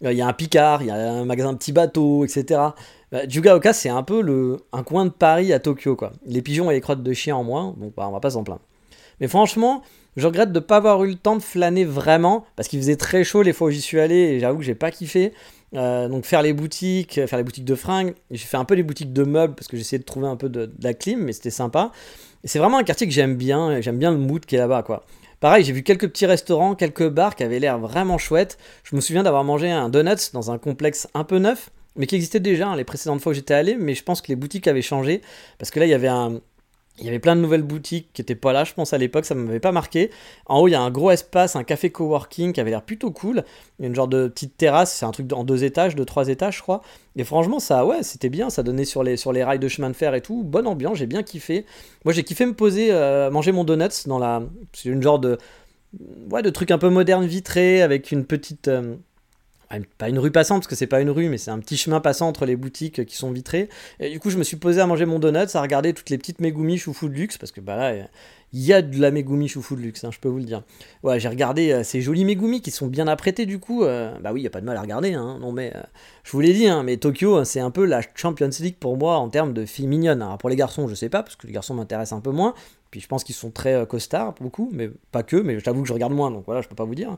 [0.03, 2.61] Il y a un Picard, il y a un magasin de petits bateaux, etc.
[3.11, 6.13] Bah, Jugaoka, c'est un peu le, un coin de Paris à Tokyo, quoi.
[6.27, 8.45] Les pigeons et les crottes de chien en moins, donc bah, on va pas s'en
[8.45, 8.63] plaindre.
[9.21, 9.83] Mais franchement,
[10.17, 12.97] je regrette de ne pas avoir eu le temps de flâner vraiment, parce qu'il faisait
[12.97, 15.33] très chaud les fois où j'y suis allé, et j'avoue que j'ai pas kiffé.
[15.75, 18.83] Euh, donc faire les boutiques, faire les boutiques de fringues, j'ai fait un peu les
[18.83, 21.51] boutiques de meubles, parce que j'essayais de trouver un peu de, la clim, mais c'était
[21.51, 21.93] sympa.
[22.45, 25.05] C'est vraiment un quartier que j'aime bien, j'aime bien le mood qui est là-bas, quoi.
[25.41, 28.59] Pareil, j'ai vu quelques petits restaurants, quelques bars qui avaient l'air vraiment chouettes.
[28.85, 32.15] Je me souviens d'avoir mangé un donut dans un complexe un peu neuf, mais qui
[32.15, 34.69] existait déjà hein, les précédentes fois où j'étais allé, mais je pense que les boutiques
[34.69, 35.21] avaient changé,
[35.59, 36.41] parce que là, il y avait un...
[36.99, 39.25] Il y avait plein de nouvelles boutiques qui n'étaient pas là, je pense, à l'époque,
[39.25, 40.11] ça ne m'avait pas marqué.
[40.45, 43.11] En haut, il y a un gros espace, un café coworking qui avait l'air plutôt
[43.11, 43.45] cool.
[43.79, 46.05] Il y a une genre de petite terrasse, c'est un truc en deux étages, de
[46.05, 46.83] trois étages, je crois.
[47.17, 50.15] Et franchement, ça, ouais, c'était bien, ça donnait sur les, rails de chemin de fer
[50.15, 50.43] et tout.
[50.45, 51.65] Bonne ambiance, j'ai bien kiffé.
[52.05, 54.43] Moi, j'ai kiffé me poser, euh, manger mon donuts dans la.
[54.75, 55.39] C'est une genre de.
[56.31, 58.69] Ouais, de truc un peu moderne vitré avec une petite.
[58.69, 58.97] Euh,
[59.99, 62.01] pas une rue passante parce que c'est pas une rue mais c'est un petit chemin
[62.01, 63.69] passant entre les boutiques qui sont vitrées.
[64.01, 66.19] Et du coup je me suis posé à manger mon donut à regarder toutes les
[66.19, 68.07] petites Megumi choufou de luxe parce que bah là
[68.53, 70.63] il y a de la Megumi choufou de luxe hein, je peux vous le dire
[71.03, 74.33] ouais j'ai regardé euh, ces jolis Megumi qui sont bien apprêtés du coup euh, bah
[74.33, 75.81] oui il y a pas de mal à regarder hein, non mais euh,
[76.25, 79.17] je vous l'ai dit hein, mais Tokyo c'est un peu la Champions League pour moi
[79.17, 81.53] en termes de filles mignonnes Alors, pour les garçons je sais pas parce que les
[81.53, 82.55] garçons m'intéressent un peu moins
[82.91, 85.95] puis je pense qu'ils sont très costards, beaucoup, mais pas que, mais j'avoue que je
[85.95, 87.17] regarde moins, donc voilà, je peux pas vous dire.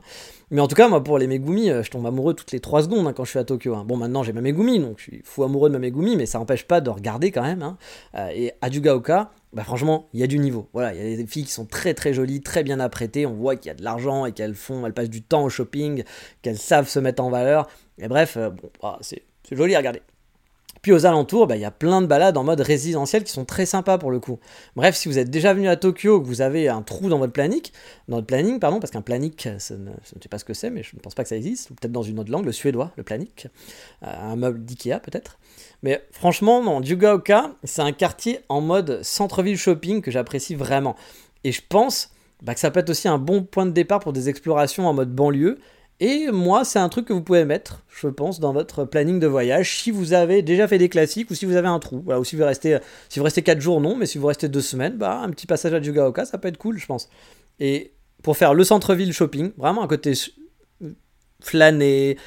[0.49, 3.13] Mais en tout cas, moi, pour les Megumi, je tombe amoureux toutes les 3 secondes
[3.13, 3.75] quand je suis à Tokyo.
[3.83, 6.39] Bon, maintenant j'ai ma Megumi, donc je suis fou amoureux de ma Megumi, mais ça
[6.39, 7.75] n'empêche pas de regarder quand même.
[8.33, 10.69] Et à Jugaoka, bah franchement, il y a du niveau.
[10.73, 13.25] Voilà, il y a des filles qui sont très très jolies, très bien apprêtées.
[13.25, 15.49] On voit qu'il y a de l'argent et qu'elles font, elles passent du temps au
[15.49, 16.03] shopping,
[16.41, 17.67] qu'elles savent se mettre en valeur.
[17.97, 20.01] Et bref, bon, bah, c'est joli à regarder.
[20.85, 23.43] Puis aux alentours, bah, il y a plein de balades en mode résidentiel qui sont
[23.43, 24.37] très sympas pour le coup.
[24.75, 27.33] Bref, si vous êtes déjà venu à Tokyo, que vous avez un trou dans votre
[27.33, 27.63] planning,
[28.07, 29.89] dans votre planning, pardon, parce qu'un planning, je ne
[30.21, 32.03] sais pas ce que c'est, mais je ne pense pas que ça existe, peut-être dans
[32.03, 33.29] une autre langue, le suédois, le planning,
[34.03, 35.39] euh, un meuble d'Ikea peut-être.
[35.81, 40.95] Mais franchement, non, Yugaoka, c'est un quartier en mode centre-ville shopping que j'apprécie vraiment.
[41.43, 42.11] Et je pense
[42.43, 44.93] bah, que ça peut être aussi un bon point de départ pour des explorations en
[44.93, 45.57] mode banlieue,
[46.01, 49.27] Et moi, c'est un truc que vous pouvez mettre, je pense, dans votre planning de
[49.27, 52.03] voyage si vous avez déjà fait des classiques ou si vous avez un trou.
[52.05, 54.59] Ou si vous restez, si vous restez 4 jours, non, mais si vous restez 2
[54.59, 57.09] semaines, bah, un petit passage à Jugaoka, ça peut être cool, je pense.
[57.61, 60.13] Et pour faire le centre-ville shopping, vraiment un côté
[61.41, 62.17] flâner.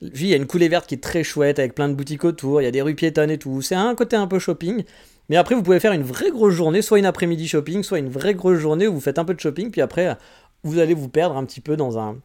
[0.00, 2.60] Il y a une coulée verte qui est très chouette avec plein de boutiques autour,
[2.60, 3.62] il y a des rues piétonnes et tout.
[3.62, 4.82] C'est un côté un peu shopping.
[5.28, 8.08] Mais après, vous pouvez faire une vraie grosse journée, soit une après-midi shopping, soit une
[8.08, 10.16] vraie grosse journée où vous faites un peu de shopping, puis après,
[10.64, 12.18] vous allez vous perdre un petit peu dans un,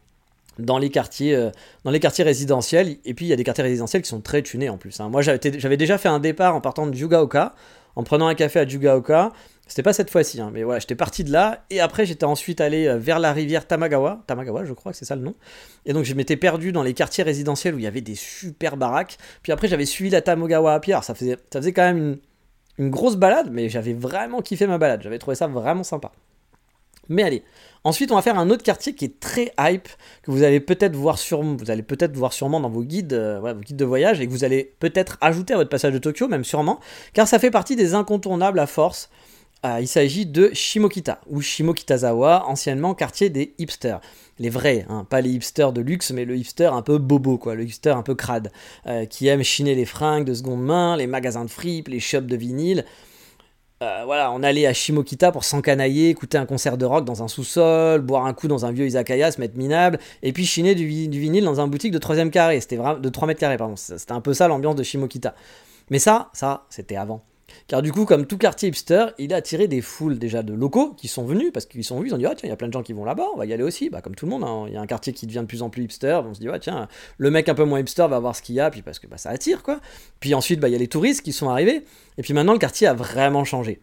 [0.58, 1.50] dans les quartiers euh,
[1.84, 2.96] dans les quartiers résidentiels.
[3.04, 5.08] Et puis il y a des quartiers résidentiels qui sont très tunés en plus hein.
[5.08, 7.54] moi j'avais déjà fait un départ en partant de Jugaoka
[7.96, 9.32] en prenant un café à Jugaoka
[9.68, 11.64] c'était pas cette fois-ci hein, mais voilà j'étais parti de là.
[11.68, 14.22] Et après j'étais ensuite allé euh, vers la rivière Tamagawa.
[14.26, 15.34] Tamagawa je crois que c'est ça le nom.
[15.84, 18.78] Et donc je m'étais perdu dans les quartiers résidentiels où il y avait des super
[18.78, 19.18] baraques.
[19.42, 20.96] Puis après j'avais suivi la Tamagawa à pied.
[21.02, 22.18] Ça faisait ça faisait quand même une,
[22.86, 25.02] une grosse balade mais j'avais vraiment kiffé ma balade.
[25.02, 26.12] J'avais trouvé ça vraiment sympa
[27.08, 27.42] mais allez,
[27.84, 29.88] ensuite on va faire un autre quartier qui est très hype,
[30.22, 31.40] que vous allez peut-être voir, sur,
[31.86, 34.74] peut-être voir sûrement dans vos guides, euh, vos guides de voyage, et que vous allez
[34.78, 36.80] peut-être ajouter à votre passage de Tokyo, même sûrement,
[37.12, 39.10] car ça fait partie des incontournables à force.
[39.66, 44.00] Euh, il s'agit de Shimokita, ou Shimokitazawa, anciennement quartier des hipsters.
[44.38, 47.56] Les vrais, hein, pas les hipsters de luxe, mais le hipster un peu bobo, quoi,
[47.56, 48.52] le hipster un peu crade,
[48.86, 52.26] euh, qui aime chiner les fringues de seconde main, les magasins de fripes, les shops
[52.26, 52.84] de vinyle.
[53.80, 57.28] Euh, voilà, on allait à Shimokita pour s'encanailler, écouter un concert de rock dans un
[57.28, 60.86] sous-sol, boire un coup dans un vieux izakaya, se mettre minable, et puis chiner du,
[60.86, 63.56] vinyle dans un boutique de 3 carré, de 3 mètres carrés.
[63.76, 65.34] C'était un peu ça l'ambiance de Shimokita.
[65.90, 67.22] Mais ça, ça, c'était avant.
[67.68, 70.94] Car du coup, comme tout quartier hipster, il a attiré des foules déjà de locaux
[70.96, 72.56] qui sont venus parce qu'ils sont vus, ils ont dit ah tiens, il y a
[72.56, 73.90] plein de gens qui vont là-bas, on va y aller aussi.
[73.90, 74.64] Bah comme tout le monde, hein.
[74.68, 76.48] il y a un quartier qui devient de plus en plus hipster, on se dit
[76.50, 78.80] ah tiens, le mec un peu moins hipster va voir ce qu'il y a, puis
[78.80, 79.80] parce que bah, ça attire quoi.
[80.18, 81.84] Puis ensuite, bah, il y a les touristes qui sont arrivés,
[82.16, 83.80] et puis maintenant le quartier a vraiment changé.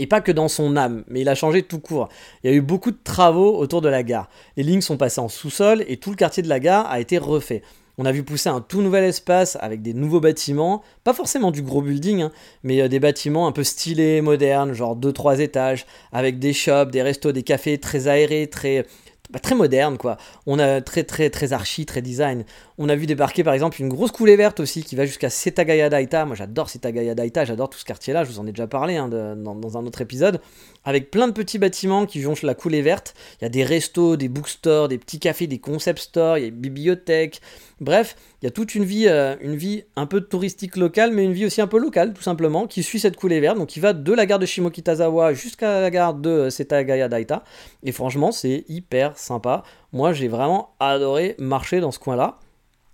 [0.00, 2.08] Et pas que dans son âme, mais il a changé tout court.
[2.42, 4.28] Il y a eu beaucoup de travaux autour de la gare.
[4.56, 7.18] Les lignes sont passées en sous-sol et tout le quartier de la gare a été
[7.18, 7.62] refait.
[7.98, 11.62] On a vu pousser un tout nouvel espace avec des nouveaux bâtiments, pas forcément du
[11.62, 12.32] gros building, hein,
[12.62, 17.02] mais euh, des bâtiments un peu stylés, modernes, genre 2-3 étages, avec des shops, des
[17.02, 18.84] restos, des cafés très aérés, très,
[19.30, 20.18] bah, très moderne quoi.
[20.46, 22.44] On a très très très archi, très design.
[22.78, 25.88] On a vu débarquer par exemple une grosse coulée verte aussi qui va jusqu'à Setagaya
[25.88, 26.24] Daita.
[26.24, 28.96] Moi j'adore Setagaya Daita, j'adore tout ce quartier là, je vous en ai déjà parlé
[28.96, 30.40] hein, dans, un autre épisode.
[30.86, 33.14] Avec plein de petits bâtiments qui jonchent la coulée verte.
[33.40, 36.44] Il y a des restos, des bookstores, des petits cafés, des concept stores, il y
[36.44, 37.40] a une bibliothèque.
[37.80, 39.34] Bref, il y a toute une vie, euh,
[39.96, 43.00] un peu touristique locale, mais une vie aussi un peu locale tout simplement, qui suit
[43.00, 43.58] cette coulée verte.
[43.58, 47.42] Donc qui va de la gare de Shimokitazawa jusqu'à la gare de euh, Setagaya Daita.
[47.82, 49.64] Et franchement c'est hyper sympa.
[49.92, 52.38] Moi j'ai vraiment adoré marcher dans ce coin là.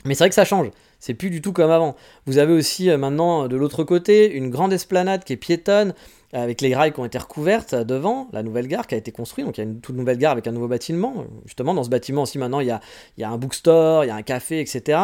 [0.06, 0.70] Mais c'est vrai que ça change.
[0.98, 1.94] C'est plus du tout comme avant.
[2.26, 5.92] Vous avez aussi euh, maintenant de l'autre côté une grande esplanade qui est piétonne
[6.32, 9.46] avec les rails qui ont été recouvertes devant la nouvelle gare qui a été construite.
[9.46, 11.24] Donc il y a une toute nouvelle gare avec un nouveau bâtiment.
[11.44, 12.80] Justement, dans ce bâtiment aussi, maintenant, il y a,
[13.18, 14.98] il y a un bookstore, il y a un café, etc.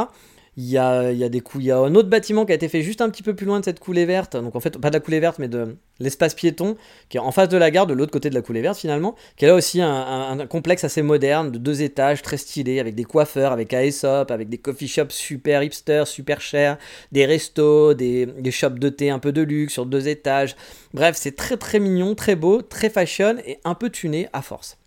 [0.61, 2.69] Il y a, a des coups, il y a un autre bâtiment qui a été
[2.69, 4.37] fait juste un petit peu plus loin de cette coulée verte.
[4.37, 6.77] Donc en fait, pas de la coulée verte, mais de l'espace piéton
[7.09, 9.15] qui est en face de la gare, de l'autre côté de la coulée verte finalement.
[9.37, 13.05] Qui est là aussi un, complexe assez moderne de deux étages, très stylé, avec des
[13.05, 16.77] coiffeurs, avec Aesop, avec des coffee shops super hipster, super chers,
[17.13, 20.57] des restos, des, des shops de thé un peu de luxe sur deux étages.
[20.93, 24.78] Bref, c'est très très mignon, très beau, très fashion et un peu tuné à force.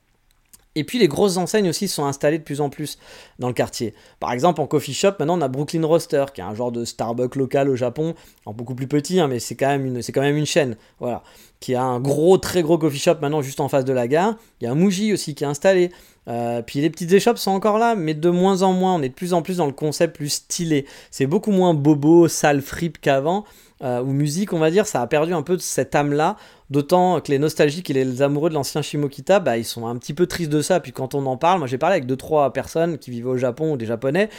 [0.75, 2.97] Et puis les grosses enseignes aussi sont installées de plus en plus
[3.39, 3.93] dans le quartier.
[4.19, 6.85] Par exemple, en coffee shop, maintenant on a Brooklyn Roaster, qui est un genre de
[6.85, 10.21] Starbucks local au Japon, en beaucoup plus petit, hein, mais c'est quand, même une, quand
[10.21, 11.23] même une chaîne, voilà,
[11.61, 14.35] qui a un gros, très gros coffee shop maintenant juste en face de la gare.
[14.59, 15.91] Il y a un Muji aussi qui est installé.
[16.27, 18.95] Euh, puis les petites échoppes sont encore là, mais de moins en moins.
[18.95, 20.85] On est de plus en plus dans le concept plus stylé.
[21.11, 23.45] C'est beaucoup moins bobo, sale, fripe qu'avant.
[23.83, 26.35] Euh, ou musique, on va dire, ça a perdu un peu de cette âme-là.
[26.71, 30.13] D'autant que les nostalgiques et les amoureux de l'ancien Shimokita, bah, ils sont un petit
[30.13, 30.79] peu tristes de ça.
[30.79, 33.73] Puis quand on en parle, moi j'ai parlé avec 2-3 personnes qui vivaient au Japon
[33.73, 34.29] ou des japonais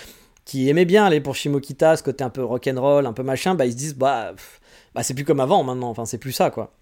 [0.45, 3.65] qui aimaient bien aller pour Shimokita, ce côté un peu rock'n'roll, un peu machin, bah
[3.65, 4.33] ils se disent bah,
[4.93, 6.73] bah c'est plus comme avant maintenant, enfin c'est plus ça quoi.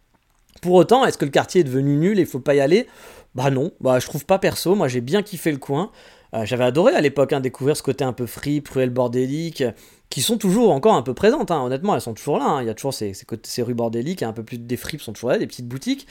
[0.62, 2.86] Pour autant, est-ce que le quartier est devenu nul et il faut pas y aller?
[3.34, 5.90] Bah non, bah je trouve pas perso, moi j'ai bien kiffé le coin.
[6.34, 9.64] Euh, j'avais adoré à l'époque hein, découvrir ce côté un peu free, cruel, bordélique,
[10.10, 11.62] qui sont toujours encore un peu présentes, hein.
[11.62, 12.44] honnêtement, elles sont toujours là.
[12.44, 12.62] Hein.
[12.62, 15.30] Il y a toujours ces, ces, rues bordéliques, un peu plus des fripes sont toujours
[15.30, 16.06] là, des petites boutiques.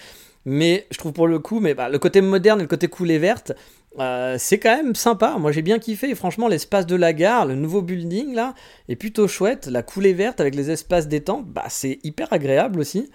[0.45, 3.17] Mais je trouve pour le coup, mais bah, le côté moderne et le côté coulée
[3.17, 3.52] verte,
[3.99, 5.36] euh, c'est quand même sympa.
[5.38, 6.13] Moi j'ai bien kiffé.
[6.15, 8.56] franchement, l'espace de la gare, le nouveau building là,
[8.88, 9.67] est plutôt chouette.
[9.67, 13.10] La coulée verte avec les espaces détente, bah, c'est hyper agréable aussi.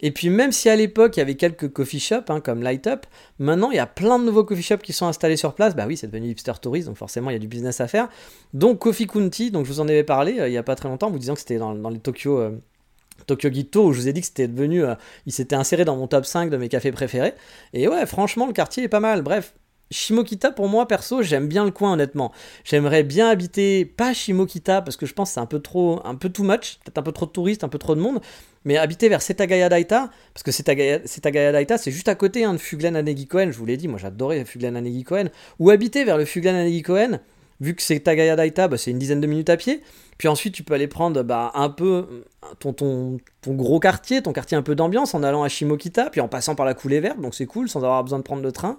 [0.00, 2.86] Et puis même si à l'époque il y avait quelques coffee shops hein, comme Light
[2.86, 3.06] Up,
[3.38, 5.74] maintenant il y a plein de nouveaux coffee shops qui sont installés sur place.
[5.74, 8.08] Bah oui, c'est devenu hipster tourist, donc forcément il y a du business à faire.
[8.54, 10.88] Donc Coffee Kunti, donc je vous en avais parlé euh, il y a pas très
[10.88, 12.38] longtemps, vous disant que c'était dans, les Tokyo.
[12.38, 12.50] Euh,
[13.26, 14.94] Tokyo Gito, où je vous ai dit que c'était devenu, euh,
[15.26, 17.34] il s'était inséré dans mon top 5 de mes cafés préférés.
[17.72, 19.22] Et ouais, franchement, le quartier est pas mal.
[19.22, 19.54] Bref,
[19.90, 22.32] Shimokita, pour moi, perso, j'aime bien le coin, honnêtement.
[22.64, 26.14] J'aimerais bien habiter, pas Shimokita, parce que je pense que c'est un peu trop, un
[26.14, 28.20] peu too much, peut-être un peu trop de touristes, un peu trop de monde,
[28.64, 32.52] mais habiter vers Setagaya Daita, parce que Setagaya, Setagaya Daita, c'est juste à côté hein,
[32.52, 36.26] de Fuglen Anegi-Koen, je vous l'ai dit, moi j'adorais Fuglen Anegi-Koen, ou habiter vers le
[36.26, 37.20] Fuglen Anegi-Koen,
[37.60, 39.82] vu que Setagaya Daita, bah, c'est une dizaine de minutes à pied,
[40.18, 42.24] puis ensuite tu peux aller prendre bah, un peu
[42.58, 46.20] ton, ton, ton, gros quartier, ton quartier un peu d'ambiance, en allant à Shimokita, puis
[46.20, 48.52] en passant par la coulée verte, donc c'est cool, sans avoir besoin de prendre le
[48.52, 48.78] train.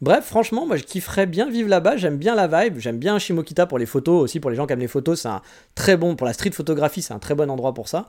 [0.00, 3.66] Bref, franchement, moi je kifferais bien vivre là-bas, j'aime bien la vibe, j'aime bien Shimokita
[3.66, 5.42] pour les photos aussi, pour les gens qui aiment les photos, c'est un
[5.74, 8.08] très bon, pour la street photographie, c'est un très bon endroit pour ça.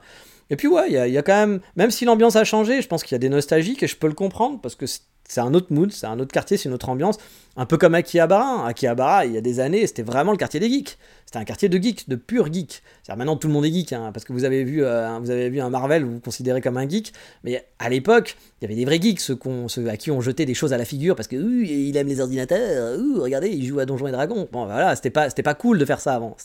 [0.50, 2.86] Et puis ouais, il y, y, a quand même, même si l'ambiance a changé, je
[2.86, 4.86] pense qu'il y a des nostalgiques et je peux le comprendre parce que
[5.30, 7.16] c'est un autre mood, c'est un autre quartier, c'est une autre ambiance.
[7.56, 8.66] Un peu comme Akihabara.
[8.66, 10.98] Akihabara, il y a des années, c'était vraiment le quartier des geeks.
[11.30, 12.82] C'était un quartier de geeks, de pur geeks.
[13.08, 15.48] Maintenant, tout le monde est geek, hein, parce que vous avez, vu, euh, vous avez
[15.48, 17.12] vu un Marvel, vous vous considérez comme un geek.
[17.44, 19.38] Mais à l'époque, il y avait des vrais geeks, ceux,
[19.68, 22.18] ceux, à qui on jetait des choses à la figure, parce que il aime les
[22.18, 24.48] ordinateurs, regardez, il joue à Donjons et Dragons.
[24.50, 26.36] Bon, voilà, c'était pas, pas cool de faire ça avant.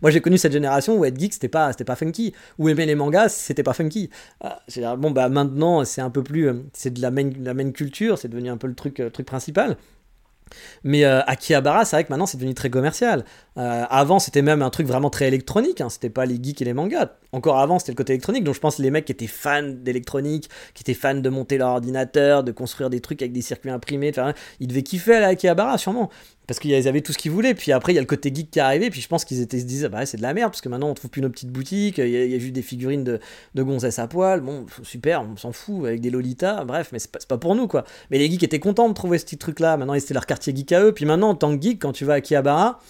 [0.00, 2.32] Moi, j'ai connu cette génération où être geek, c'était pas, pas funky.
[2.58, 4.08] Ou aimer les mangas, c'était pas funky.
[4.40, 4.62] Ah,
[4.96, 6.48] bon, bah maintenant, c'est un peu plus.
[6.48, 9.26] Euh, c'est de la main, la culture, c'est devenu un peu le truc, euh, truc
[9.26, 9.76] principal.
[10.84, 13.24] Mais euh, Akihabara, c'est vrai que maintenant c'est devenu très commercial.
[13.58, 15.80] Euh, avant, c'était même un truc vraiment très électronique.
[15.80, 15.88] Hein.
[15.88, 17.10] C'était pas les geeks et les mangas.
[17.36, 18.44] Encore avant, c'était le côté électronique.
[18.44, 21.58] Donc je pense que les mecs qui étaient fans d'électronique, qui étaient fans de monter
[21.58, 24.10] leur ordinateur, de construire des trucs avec des circuits imprimés,
[24.58, 26.08] ils devaient kiffer à la Akihabara sûrement.
[26.46, 27.52] Parce qu'ils avaient tout ce qu'ils voulaient.
[27.52, 28.88] Puis après, il y a le côté geek qui est arrivé.
[28.88, 30.94] Puis je pense qu'ils se disaient, bah c'est de la merde, parce que maintenant on
[30.94, 31.98] trouve plus nos petites boutiques.
[31.98, 33.20] Il y, a, juste des figurines de,
[33.54, 34.40] de gonzesses à poil.
[34.40, 36.64] Bon, super, on s'en fout, avec des lolitas.
[36.64, 37.84] Bref, mais c'est pas, pas, pour nous, quoi.
[38.10, 39.76] Mais les geeks étaient contents de trouver ce petit truc-là.
[39.76, 40.92] Maintenant, c'était leur quartier geek à eux.
[40.92, 42.80] Puis maintenant, en tant que geek, quand tu vas à Akihabara,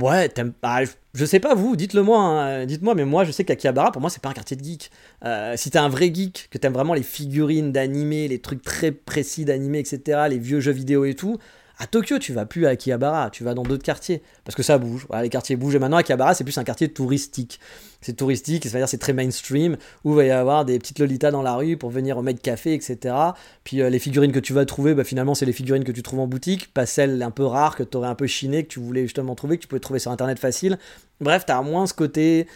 [0.00, 0.30] Ouais,
[0.62, 0.78] bah,
[1.12, 4.08] je sais pas vous, dites-le moi, hein, dites-moi, mais moi je sais qu'Akihabara, pour moi,
[4.08, 4.90] c'est pas un quartier de geek.
[5.24, 8.90] Euh, si t'es un vrai geek, que t'aimes vraiment les figurines d'animé, les trucs très
[8.90, 11.36] précis d'animé, etc., les vieux jeux vidéo et tout,
[11.82, 14.22] à Tokyo, tu vas plus à Akihabara, tu vas dans d'autres quartiers.
[14.44, 15.08] Parce que ça bouge.
[15.20, 15.74] les quartiers bougent.
[15.74, 17.58] Et maintenant, Akihabara, c'est plus un quartier touristique.
[18.00, 21.42] C'est touristique, c'est-à-dire c'est très mainstream, où il va y avoir des petites lolitas dans
[21.42, 23.16] la rue pour venir au maid café, etc.
[23.64, 26.04] Puis euh, les figurines que tu vas trouver, bah, finalement, c'est les figurines que tu
[26.04, 28.68] trouves en boutique, pas celles un peu rares que tu aurais un peu chiné, que
[28.68, 30.78] tu voulais justement trouver, que tu pouvais trouver sur internet facile.
[31.20, 32.46] Bref, tu as moins ce côté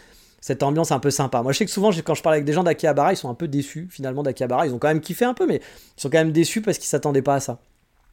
[0.41, 1.43] cette ambiance un peu sympa.
[1.43, 3.35] Moi, je sais que souvent, quand je parle avec des gens d'Akihabara, ils sont un
[3.35, 4.69] peu déçus finalement d'Akihabara.
[4.69, 5.57] Ils ont quand même kiffé un peu, mais
[5.97, 7.59] ils sont quand même déçus parce qu'ils s'attendaient pas à ça.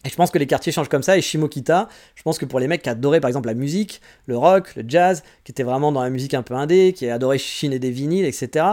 [0.05, 1.17] Et je pense que les quartiers changent comme ça.
[1.17, 4.37] Et Shimokita, je pense que pour les mecs qui adoraient par exemple la musique, le
[4.37, 7.79] rock, le jazz, qui étaient vraiment dans la musique un peu indé, qui adoraient chiner
[7.79, 8.65] des vinyles, etc.,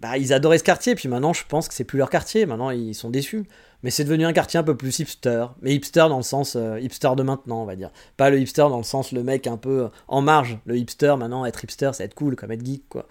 [0.00, 0.96] bah, ils adoraient ce quartier.
[0.96, 2.44] Puis maintenant, je pense que c'est plus leur quartier.
[2.44, 3.44] Maintenant, ils sont déçus.
[3.84, 5.46] Mais c'est devenu un quartier un peu plus hipster.
[5.60, 7.90] Mais hipster dans le sens euh, hipster de maintenant, on va dire.
[8.16, 10.58] Pas le hipster dans le sens le mec un peu en marge.
[10.66, 13.06] Le hipster, maintenant, être hipster, c'est être cool, comme être geek, quoi.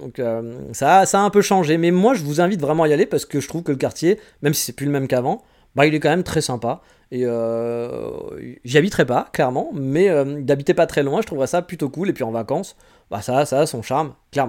[0.00, 1.78] donc euh, ça, ça a un peu changé.
[1.78, 3.78] Mais moi, je vous invite vraiment à y aller parce que je trouve que le
[3.78, 5.42] quartier, même si c'est plus le même qu'avant,
[5.74, 6.80] bah, il est quand même très sympa.
[7.10, 11.62] Et euh, j'y habiterai pas, clairement, mais euh, d'habiter pas très loin, je trouverais ça
[11.62, 12.10] plutôt cool.
[12.10, 12.76] Et puis en vacances,
[13.10, 14.48] bah ça, ça a son charme, clairement.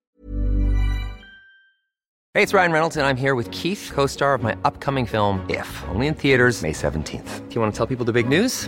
[2.33, 5.83] Hey, it's Ryan Reynolds, and I'm here with Keith, co-star of my upcoming film, If,
[5.93, 7.47] only in theaters, May 17th.
[7.47, 8.67] Do you want to tell people the big news?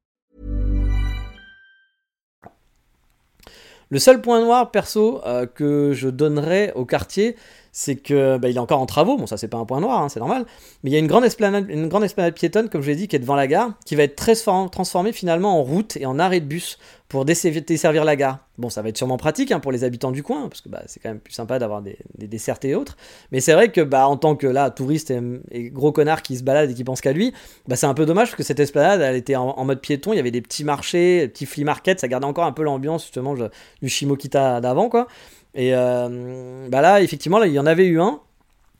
[3.91, 7.35] Le seul point noir perso euh, que je donnerais au quartier,
[7.73, 9.17] c'est que bah, il est encore en travaux.
[9.17, 10.45] Bon, ça c'est pas un point noir, hein, c'est normal.
[10.83, 13.35] Mais il y a une grande esplanade, piétonne, comme je l'ai dit, qui est devant
[13.35, 16.79] la gare, qui va être transformée finalement en route et en arrêt de bus
[17.11, 18.39] pour desservir la gare.
[18.57, 20.81] Bon, ça va être sûrement pratique hein, pour les habitants du coin, parce que bah,
[20.85, 22.95] c'est quand même plus sympa d'avoir des, des et autres.
[23.33, 25.11] Mais c'est vrai que bah, en tant que là, touriste
[25.51, 27.33] et, gros connard qui se balade et qui pense qu'à lui,
[27.67, 30.13] bah, c'est un peu dommage parce que cette esplanade, elle était en, mode piéton.
[30.13, 32.63] Il y avait des petits marchés, des petits flea markets, ça gardait encore un peu
[32.63, 35.07] l'ambiance justement du Shimokita d'avant, quoi.
[35.53, 38.21] Et euh, bah là, effectivement, là, il y en avait eu un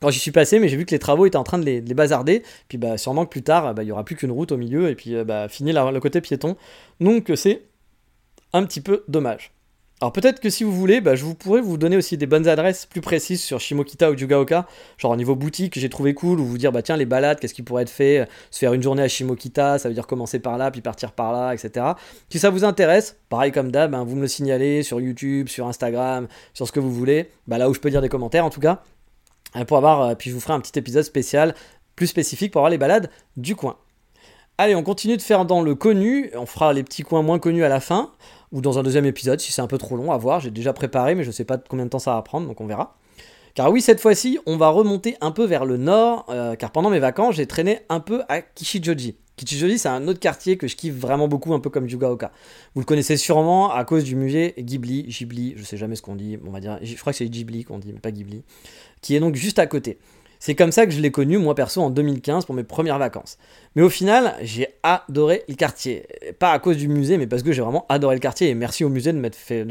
[0.00, 1.82] quand j'y suis passé, mais j'ai vu que les travaux étaient en train de les,
[1.82, 2.44] bazarder.
[2.68, 4.88] Puis bah, sûrement que plus tard, bah, il y aura plus qu'une route au milieu
[4.88, 6.56] et puis euh, bah, fini le côté piéton.
[6.98, 7.60] Donc c'est
[8.52, 9.52] un petit peu dommage.
[10.02, 12.48] Alors peut-être que si vous voulez, bah, je vous pourrais vous donner aussi des bonnes
[12.48, 14.66] adresses plus précises sur Shimokita ou Jugaoka,
[14.98, 17.54] genre au niveau boutique, j'ai trouvé cool, ou vous dire, bah tiens, les balades, qu'est-ce
[17.54, 20.58] qui pourrait être fait, se faire une journée à Shimokita, ça veut dire commencer par
[20.58, 21.86] là, puis partir par là, etc.
[22.30, 25.68] Si ça vous intéresse, pareil comme d'hab, hein, vous me le signalez sur YouTube, sur
[25.68, 28.50] Instagram, sur ce que vous voulez, bah là où je peux dire des commentaires en
[28.50, 28.82] tout cas,
[29.54, 31.54] euh, pour avoir, euh, puis je vous ferai un petit épisode spécial,
[31.94, 33.76] plus spécifique pour avoir les balades du coin.
[34.58, 37.62] Allez, on continue de faire dans le connu, on fera les petits coins moins connus
[37.62, 38.10] à la fin
[38.52, 40.40] ou dans un deuxième épisode si c'est un peu trop long à voir.
[40.40, 42.60] J'ai déjà préparé, mais je ne sais pas combien de temps ça va prendre, donc
[42.60, 42.96] on verra.
[43.54, 46.88] Car oui, cette fois-ci, on va remonter un peu vers le nord, euh, car pendant
[46.88, 49.16] mes vacances, j'ai traîné un peu à Kishijoji.
[49.36, 52.32] Kishijoji, c'est un autre quartier que je kiffe vraiment beaucoup, un peu comme Yugaoka.
[52.74, 56.16] Vous le connaissez sûrement à cause du musée Ghibli, Ghibli, je sais jamais ce qu'on
[56.16, 58.42] dit, on va dire, je crois que c'est Ghibli qu'on dit, mais pas Ghibli,
[59.02, 59.98] qui est donc juste à côté.
[60.44, 63.38] C'est comme ça que je l'ai connu, moi perso, en 2015 pour mes premières vacances.
[63.76, 66.04] Mais au final, j'ai adoré le quartier.
[66.40, 68.48] Pas à cause du musée, mais parce que j'ai vraiment adoré le quartier.
[68.48, 69.62] Et merci au musée de m'être fait,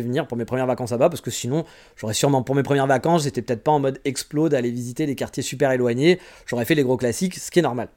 [0.00, 3.22] venir pour mes premières vacances là-bas, parce que sinon, j'aurais sûrement, pour mes premières vacances,
[3.22, 6.18] j'étais peut-être pas en mode explode d'aller visiter des quartiers super éloignés.
[6.46, 7.88] J'aurais fait les gros classiques, ce qui est normal.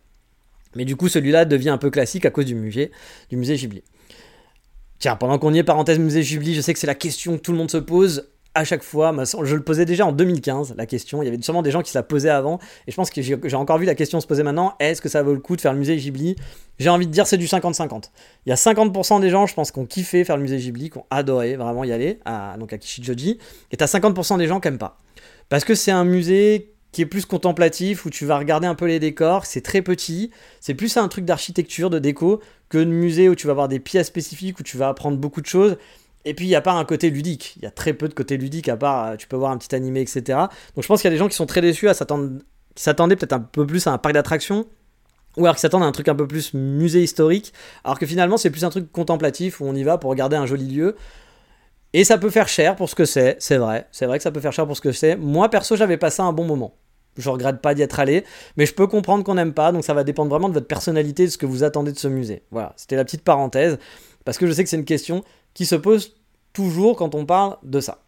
[0.76, 2.92] Mais du coup, celui-là devient un peu classique à cause du musée,
[3.32, 3.82] du musée Ghibli.
[5.00, 7.42] Tiens, pendant qu'on y est, parenthèse musée Ghibli, je sais que c'est la question que
[7.42, 9.16] tout le monde se pose à chaque fois.
[9.44, 11.22] Je le posais déjà en 2015, la question.
[11.22, 12.60] Il y avait sûrement des gens qui se la posaient avant.
[12.88, 14.76] Et je pense que j'ai encore vu la question se poser maintenant.
[14.80, 16.36] Est-ce que ça vaut le coup de faire le musée Ghibli?
[16.80, 18.12] J'ai envie de dire c'est du 50-50.
[18.46, 20.90] Il y a 50% des gens, je pense, qui ont kiffé faire le musée Ghibli,
[20.90, 23.40] qui ont adoré vraiment y aller, à, donc à Kishijoji.
[23.72, 24.98] Et t'as 50% des gens qui n'aiment pas.
[25.50, 28.86] Parce que c'est un musée qui est plus contemplatif, où tu vas regarder un peu
[28.86, 33.30] les décors, c'est très petit, c'est plus un truc d'architecture, de déco, que de musée
[33.30, 35.78] où tu vas avoir des pièces spécifiques, où tu vas apprendre beaucoup de choses.
[36.26, 38.14] Et puis il n'y a pas un côté ludique, il y a très peu de
[38.14, 40.22] côté ludique à part euh, tu peux voir un petit animé, etc.
[40.76, 42.30] Donc je pense qu'il y a des gens qui sont très déçus à s'attendre,
[42.76, 44.68] qui s'attendaient peut-être un peu plus à un parc d'attractions,
[45.38, 47.54] ou alors qui s'attendent à un truc un peu plus musée historique,
[47.84, 50.46] alors que finalement c'est plus un truc contemplatif où on y va pour regarder un
[50.46, 50.96] joli lieu.
[51.94, 54.32] Et ça peut faire cher pour ce que c'est, c'est vrai, c'est vrai que ça
[54.32, 55.16] peut faire cher pour ce que c'est.
[55.16, 56.76] Moi perso j'avais passé un bon moment.
[57.18, 58.24] Je regrette pas d'y être allé,
[58.56, 61.26] mais je peux comprendre qu'on n'aime pas, donc ça va dépendre vraiment de votre personnalité,
[61.26, 62.44] de ce que vous attendez de ce musée.
[62.52, 63.80] Voilà, c'était la petite parenthèse,
[64.24, 66.16] parce que je sais que c'est une question qui se pose
[66.54, 68.00] toujours quand on parle de ça.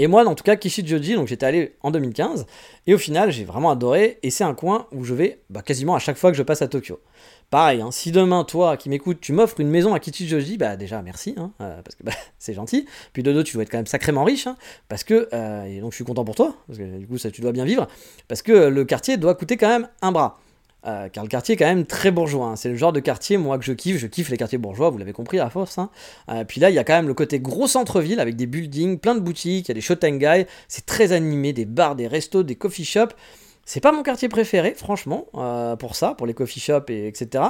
[0.00, 2.46] Et moi, en tout cas, Kishijoji, donc j'étais allé en 2015,
[2.86, 5.96] et au final, j'ai vraiment adoré, et c'est un coin où je vais bah, quasiment
[5.96, 7.00] à chaque fois que je passe à Tokyo.
[7.50, 11.02] Pareil, hein, si demain, toi qui m'écoutes, tu m'offres une maison à Kishijoji, bah déjà
[11.02, 12.86] merci, hein, euh, parce que bah, c'est gentil.
[13.12, 14.56] Puis de deux, tu dois être quand même sacrément riche, hein,
[14.88, 17.32] parce que, euh, et donc je suis content pour toi, parce que du coup, ça,
[17.32, 17.88] tu dois bien vivre,
[18.28, 20.38] parce que le quartier doit coûter quand même un bras.
[20.86, 22.46] Euh, car le quartier est quand même très bourgeois.
[22.46, 22.56] Hein.
[22.56, 23.98] C'est le genre de quartier, moi, que je kiffe.
[23.98, 25.78] Je kiffe les quartiers bourgeois, vous l'avez compris à force.
[25.78, 25.90] Hein.
[26.30, 28.98] Euh, puis là, il y a quand même le côté gros centre-ville avec des buildings,
[28.98, 30.46] plein de boutiques, il y a des shotengai.
[30.68, 33.14] C'est très animé, des bars, des restos, des coffee shops.
[33.64, 37.44] C'est pas mon quartier préféré, franchement, euh, pour ça, pour les coffee shops, et, etc.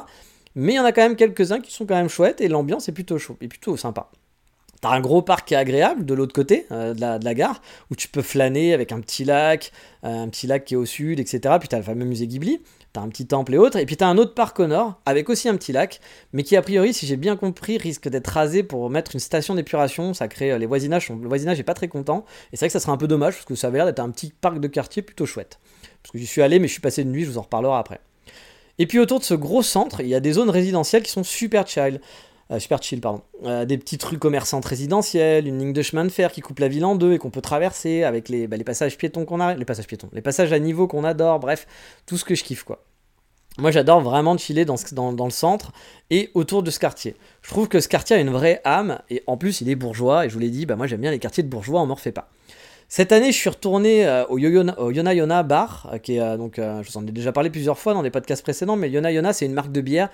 [0.54, 2.88] Mais il y en a quand même quelques-uns qui sont quand même chouettes et l'ambiance
[2.88, 4.10] est plutôt chaud, et plutôt sympa.
[4.80, 7.60] T'as un gros parc qui est agréable de l'autre côté de, la, de, la, gare,
[7.90, 11.20] où tu peux flâner avec un petit lac, un petit lac qui est au sud,
[11.20, 11.56] etc.
[11.58, 12.60] Puis t'as le fameux musée Ghibli.
[12.98, 15.48] Un petit temple et autres, et puis t'as un autre parc au nord, avec aussi
[15.48, 16.00] un petit lac,
[16.32, 19.54] mais qui a priori, si j'ai bien compris, risque d'être rasé pour mettre une station
[19.54, 22.68] d'épuration, ça crée euh, les voisinages, le voisinage est pas très content, et c'est vrai
[22.68, 24.58] que ça serait un peu dommage, parce que ça avait l'air d'être un petit parc
[24.58, 25.58] de quartier plutôt chouette.
[26.02, 27.78] Parce que j'y suis allé, mais je suis passé de nuit, je vous en reparlerai
[27.78, 28.00] après.
[28.78, 31.24] Et puis autour de ce gros centre, il y a des zones résidentielles qui sont
[31.24, 32.00] super chill.
[32.50, 33.20] Euh, super chill, pardon.
[33.44, 36.68] Euh, des petites rues commerçantes résidentielles, une ligne de chemin de fer qui coupe la
[36.68, 39.54] ville en deux et qu'on peut traverser avec les, bah, les passages piétons qu'on a,
[39.54, 41.66] les passages piétons, les passages à niveau qu'on adore, bref,
[42.06, 42.82] tout ce que je kiffe quoi.
[43.58, 45.72] Moi, j'adore vraiment chiller dans, dans, dans, le centre
[46.11, 47.16] et autour de ce quartier.
[47.42, 50.24] Je trouve que ce quartier a une vraie âme et en plus, il est bourgeois.
[50.24, 51.96] Et je vous l'ai dit, bah, moi, j'aime bien les quartiers de bourgeois, on m'en
[51.96, 52.30] refait pas.
[52.88, 56.96] Cette année, je suis retourné euh, au, Yona, Yona Bar, qui est donc, je vous
[56.98, 59.54] en ai déjà parlé plusieurs fois dans des podcasts précédents, mais Yona Yona, c'est une
[59.54, 60.08] marque de bière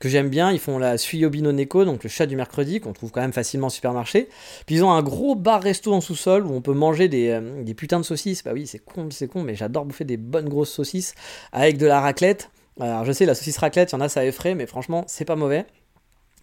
[0.00, 0.50] que j'aime bien.
[0.50, 3.68] Ils font la Suyobino Neko, donc le chat du mercredi, qu'on trouve quand même facilement
[3.68, 4.28] au supermarché.
[4.66, 7.74] Puis ils ont un gros bar-resto en sous-sol où on peut manger des, euh, des
[7.74, 8.42] putains de saucisses.
[8.42, 11.14] Bah oui, c'est con, c'est con, mais j'adore bouffer des bonnes grosses saucisses
[11.52, 12.50] avec de la raclette.
[12.80, 15.26] Alors je sais, la saucisse raclette, il y en a, ça effraie, mais franchement, c'est
[15.26, 15.66] pas mauvais.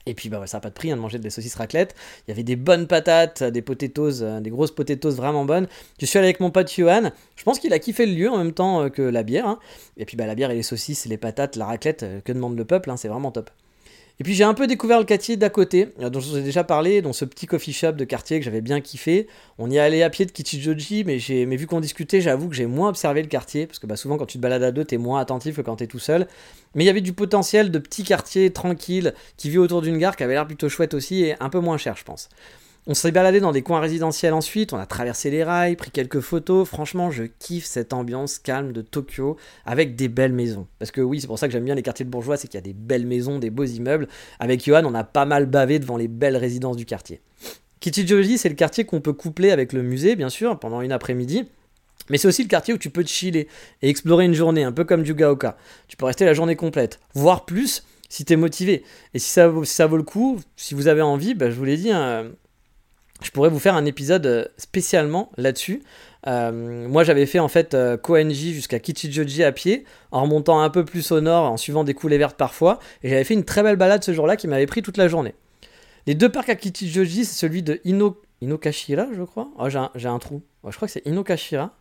[0.07, 1.93] Et puis bah, ça n'a pas de prix hein, de manger des saucisses raclette.
[2.27, 5.67] Il y avait des bonnes patates, des potatoes, euh, des grosses potatoes vraiment bonnes.
[5.99, 7.11] Je suis allé avec mon pote Johan.
[7.35, 9.47] Je pense qu'il a kiffé le lieu en même temps euh, que la bière.
[9.47, 9.59] Hein.
[9.97, 12.65] Et puis bah, la bière et les saucisses, les patates, la raclette, que demande le
[12.65, 13.51] peuple, hein, c'est vraiment top.
[14.19, 16.41] Et puis j'ai un peu découvert le quartier d'à côté, euh, dont je vous ai
[16.41, 19.27] déjà parlé, dans ce petit coffee shop de quartier que j'avais bien kiffé.
[19.59, 22.65] On y allait à pied de Kichijoji, mais, mais vu qu'on discutait, j'avoue que j'ai
[22.65, 24.97] moins observé le quartier, parce que bah, souvent quand tu te balades à deux, t'es
[24.97, 26.27] moins attentif que quand t'es tout seul.
[26.73, 30.15] Mais il y avait du potentiel de petit quartier tranquille qui vit autour d'une gare
[30.15, 32.29] qui avait l'air plutôt chouette aussi et un peu moins cher, je pense.
[32.89, 36.21] On s'est baladé dans des coins résidentiels ensuite, on a traversé les rails, pris quelques
[36.21, 36.65] photos.
[36.65, 39.35] Franchement, je kiffe cette ambiance calme de Tokyo
[39.65, 40.67] avec des belles maisons.
[40.79, 42.57] Parce que oui, c'est pour ça que j'aime bien les quartiers de bourgeois, c'est qu'il
[42.57, 44.07] y a des belles maisons, des beaux immeubles.
[44.39, 47.19] Avec Johan, on a pas mal bavé devant les belles résidences du quartier.
[47.81, 51.43] Kichijoji, c'est le quartier qu'on peut coupler avec le musée, bien sûr, pendant une après-midi.
[52.09, 53.49] Mais c'est aussi le quartier où tu peux te chiller
[53.81, 55.57] et explorer une journée, un peu comme du Gaoka.
[55.89, 58.85] Tu peux rester la journée complète, voire plus si tu es motivé.
[59.13, 61.65] Et si ça, vaut, ça vaut le coup, si vous avez envie, bah, je vous
[61.65, 62.31] l'ai dit, hein,
[63.21, 65.81] je pourrais vous faire un épisode euh, spécialement là-dessus.
[66.27, 70.69] Euh, moi, j'avais fait en fait euh, Koenji jusqu'à Kichijoji à pied, en remontant un
[70.69, 72.79] peu plus au nord, en suivant des coulées vertes parfois.
[73.03, 75.33] Et j'avais fait une très belle balade ce jour-là qui m'avait pris toute la journée.
[76.05, 79.49] Les deux parcs à Kichijoji, c'est celui de Ino, Inokashira, je crois.
[79.57, 80.41] Oh, j'ai un, un, trou.
[80.63, 81.73] Oh, je crois que c'est Inokashira.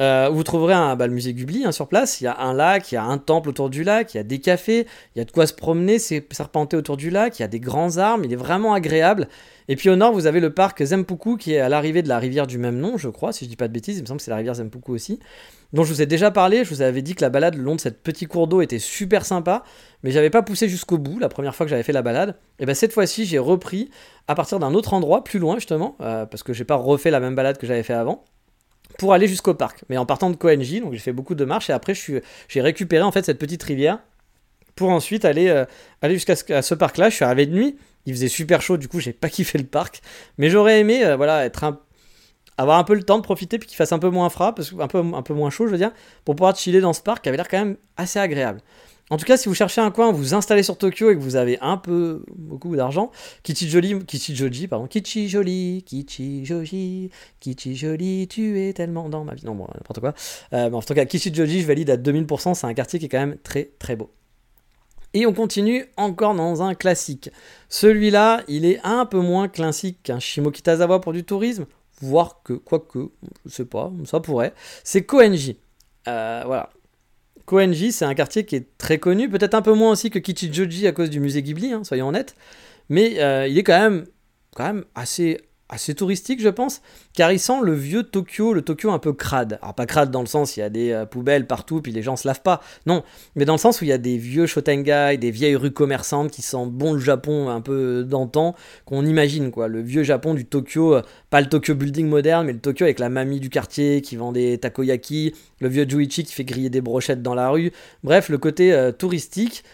[0.00, 2.20] Euh, vous trouverez un, bah, le musée Gubli hein, sur place.
[2.20, 4.20] Il y a un lac, il y a un temple autour du lac, il y
[4.20, 7.42] a des cafés, il y a de quoi se promener, serpenter autour du lac, il
[7.42, 9.28] y a des grands arbres, il est vraiment agréable.
[9.66, 12.18] Et puis au nord, vous avez le parc Zempuku qui est à l'arrivée de la
[12.18, 14.18] rivière du même nom, je crois, si je dis pas de bêtises, il me semble
[14.18, 15.18] que c'est la rivière Zempuku aussi,
[15.72, 16.64] dont je vous ai déjà parlé.
[16.64, 18.78] Je vous avais dit que la balade le long de cette petit cours d'eau était
[18.78, 19.64] super sympa,
[20.04, 22.36] mais j'avais pas poussé jusqu'au bout la première fois que j'avais fait la balade.
[22.60, 23.90] Et bien cette fois-ci, j'ai repris
[24.28, 27.20] à partir d'un autre endroit, plus loin justement, euh, parce que j'ai pas refait la
[27.20, 28.24] même balade que j'avais fait avant
[28.98, 29.84] pour aller jusqu'au parc.
[29.88, 33.02] Mais en partant de Koenji, donc j'ai fait beaucoup de marches et après j'ai récupéré
[33.02, 34.00] en fait cette petite rivière
[34.74, 35.64] pour ensuite aller, euh,
[36.02, 37.08] aller jusqu'à ce, parc-là.
[37.08, 39.64] Je suis arrivé de nuit, il faisait super chaud, du coup j'ai pas kiffé le
[39.64, 40.02] parc,
[40.36, 41.80] mais j'aurais aimé euh, voilà être
[42.58, 44.74] avoir un peu le temps de profiter puis qu'il fasse un peu moins froid, parce,
[44.78, 45.92] un peu un peu moins chaud je veux dire,
[46.24, 48.60] pour pouvoir chiller dans ce parc qui avait l'air quand même assez agréable.
[49.10, 51.36] En tout cas, si vous cherchez un coin, vous installez sur Tokyo et que vous
[51.36, 53.10] avez un peu beaucoup d'argent,
[53.42, 59.46] Kichijoli, Kichijoji, pardon, Kichijoli, Kichijoji, Kichijoli, tu es tellement dans ma vie.
[59.46, 60.14] Non, bon, n'importe quoi.
[60.52, 63.18] Euh, en tout cas, Kichijoji, je valide à 2000%, c'est un quartier qui est quand
[63.18, 64.10] même très très beau.
[65.14, 67.30] Et on continue encore dans un classique.
[67.70, 71.64] Celui-là, il est un peu moins classique qu'un Shimokitazawa pour du tourisme,
[72.02, 73.08] voire que, quoique,
[73.46, 74.52] je sais pas, ça pourrait.
[74.84, 75.58] C'est Koenji.
[76.08, 76.70] Euh, voilà,
[77.48, 80.86] Koenji, c'est un quartier qui est très connu, peut-être un peu moins aussi que Kichijoji
[80.86, 82.36] à cause du musée Ghibli, hein, soyons honnêtes,
[82.90, 84.04] mais euh, il est quand même,
[84.54, 86.80] quand même assez, assez touristique, je pense,
[87.12, 89.58] car il sent le vieux Tokyo, le Tokyo un peu crade.
[89.60, 92.02] Alors, pas crade dans le sens, il y a des euh, poubelles partout, puis les
[92.02, 92.62] gens se lavent pas.
[92.86, 93.02] Non,
[93.36, 96.30] mais dans le sens où il y a des vieux shotengai, des vieilles rues commerçantes
[96.30, 98.54] qui sentent bon le Japon un peu d'antan,
[98.86, 99.68] qu'on imagine, quoi.
[99.68, 102.98] Le vieux Japon du Tokyo, euh, pas le Tokyo building moderne, mais le Tokyo avec
[102.98, 106.80] la mamie du quartier qui vend des takoyaki, le vieux Juichi qui fait griller des
[106.80, 107.72] brochettes dans la rue.
[108.02, 109.64] Bref, le côté euh, touristique.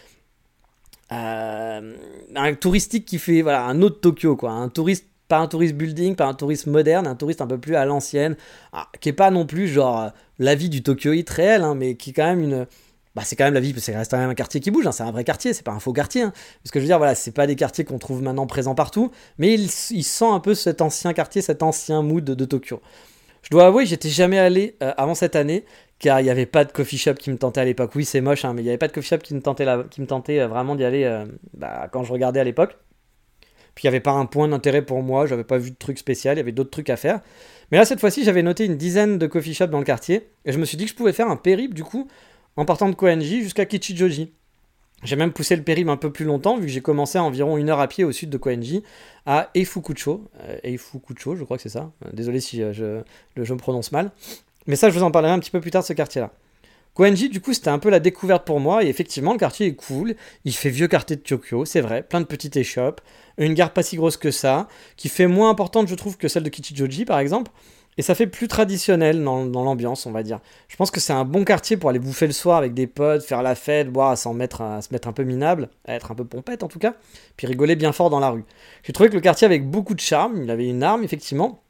[1.09, 6.15] un touristique qui fait voilà un autre Tokyo quoi un touriste pas un touriste building,
[6.15, 8.35] pas un touriste moderne, un touriste un peu plus à l'ancienne,
[8.73, 10.09] ah, qui est pas non plus genre euh,
[10.39, 12.67] la vie du Tokyo Heat réel, hein, mais qui est quand même une.
[13.15, 14.91] Bah, c'est quand même la vie, c'est reste quand même un quartier qui bouge, hein,
[14.91, 16.23] c'est un vrai quartier, c'est pas un faux quartier.
[16.23, 16.33] Hein.
[16.61, 19.09] Parce que je veux dire, voilà, c'est pas des quartiers qu'on trouve maintenant présents partout,
[19.37, 22.81] mais il, sent un peu cet ancien quartier, cet ancien mood de, Tokyo.
[23.41, 25.63] Je dois avouer, j'étais jamais allé euh, avant cette année,
[25.97, 27.91] car il n'y avait pas de coffee shop qui me tentait à l'époque.
[27.95, 30.01] Oui, c'est moche, mais il n'y avait pas de coffee shop qui me tentait, qui
[30.01, 31.23] me tentait euh, vraiment d'y aller
[31.53, 32.77] bah, quand je regardais à l'époque.
[33.75, 35.99] Puis il n'y avait pas un point d'intérêt pour moi, j'avais pas vu de truc
[35.99, 37.19] spécial, il y avait d'autres trucs à faire.
[37.71, 40.51] Mais là, cette fois-ci, j'avais noté une dizaine de coffee shops dans le quartier, et
[40.51, 42.07] je me suis dit que je pouvais faire un périple, du coup,
[42.55, 44.31] en partant de Koenji jusqu'à Kichijoji.
[45.03, 47.57] J'ai même poussé le périple un peu plus longtemps, vu que j'ai commencé à environ
[47.57, 48.81] une heure à pied au sud de Koenji,
[49.25, 50.23] à Eifukucho.
[50.41, 51.91] Euh, Eifukucho, je crois que c'est ça.
[52.13, 53.01] Désolé si euh, je,
[53.43, 54.11] je me prononce mal.
[54.67, 56.31] Mais ça, je vous en parlerai un petit peu plus tard de ce quartier-là.
[56.95, 58.83] Koenji, du coup, c'était un peu la découverte pour moi.
[58.83, 60.15] Et effectivement, le quartier est cool.
[60.45, 62.01] Il fait vieux quartier de Tokyo, c'est vrai.
[62.01, 63.01] Plein de petites échoppes.
[63.37, 64.69] Une gare pas si grosse que ça.
[64.95, 67.51] Qui fait moins importante, je trouve, que celle de Kichijoji, par exemple.
[67.97, 70.39] Et ça fait plus traditionnel dans, l'ambiance, on va dire.
[70.69, 73.23] Je pense que c'est un bon quartier pour aller bouffer le soir avec des potes,
[73.23, 76.25] faire la fête, boire, à, mettre, à se mettre un peu minable, être un peu
[76.25, 76.95] pompette en tout cas,
[77.37, 78.43] puis rigoler bien fort dans la rue.
[78.83, 81.61] J'ai trouvé que le quartier avait beaucoup de charme, il avait une arme effectivement,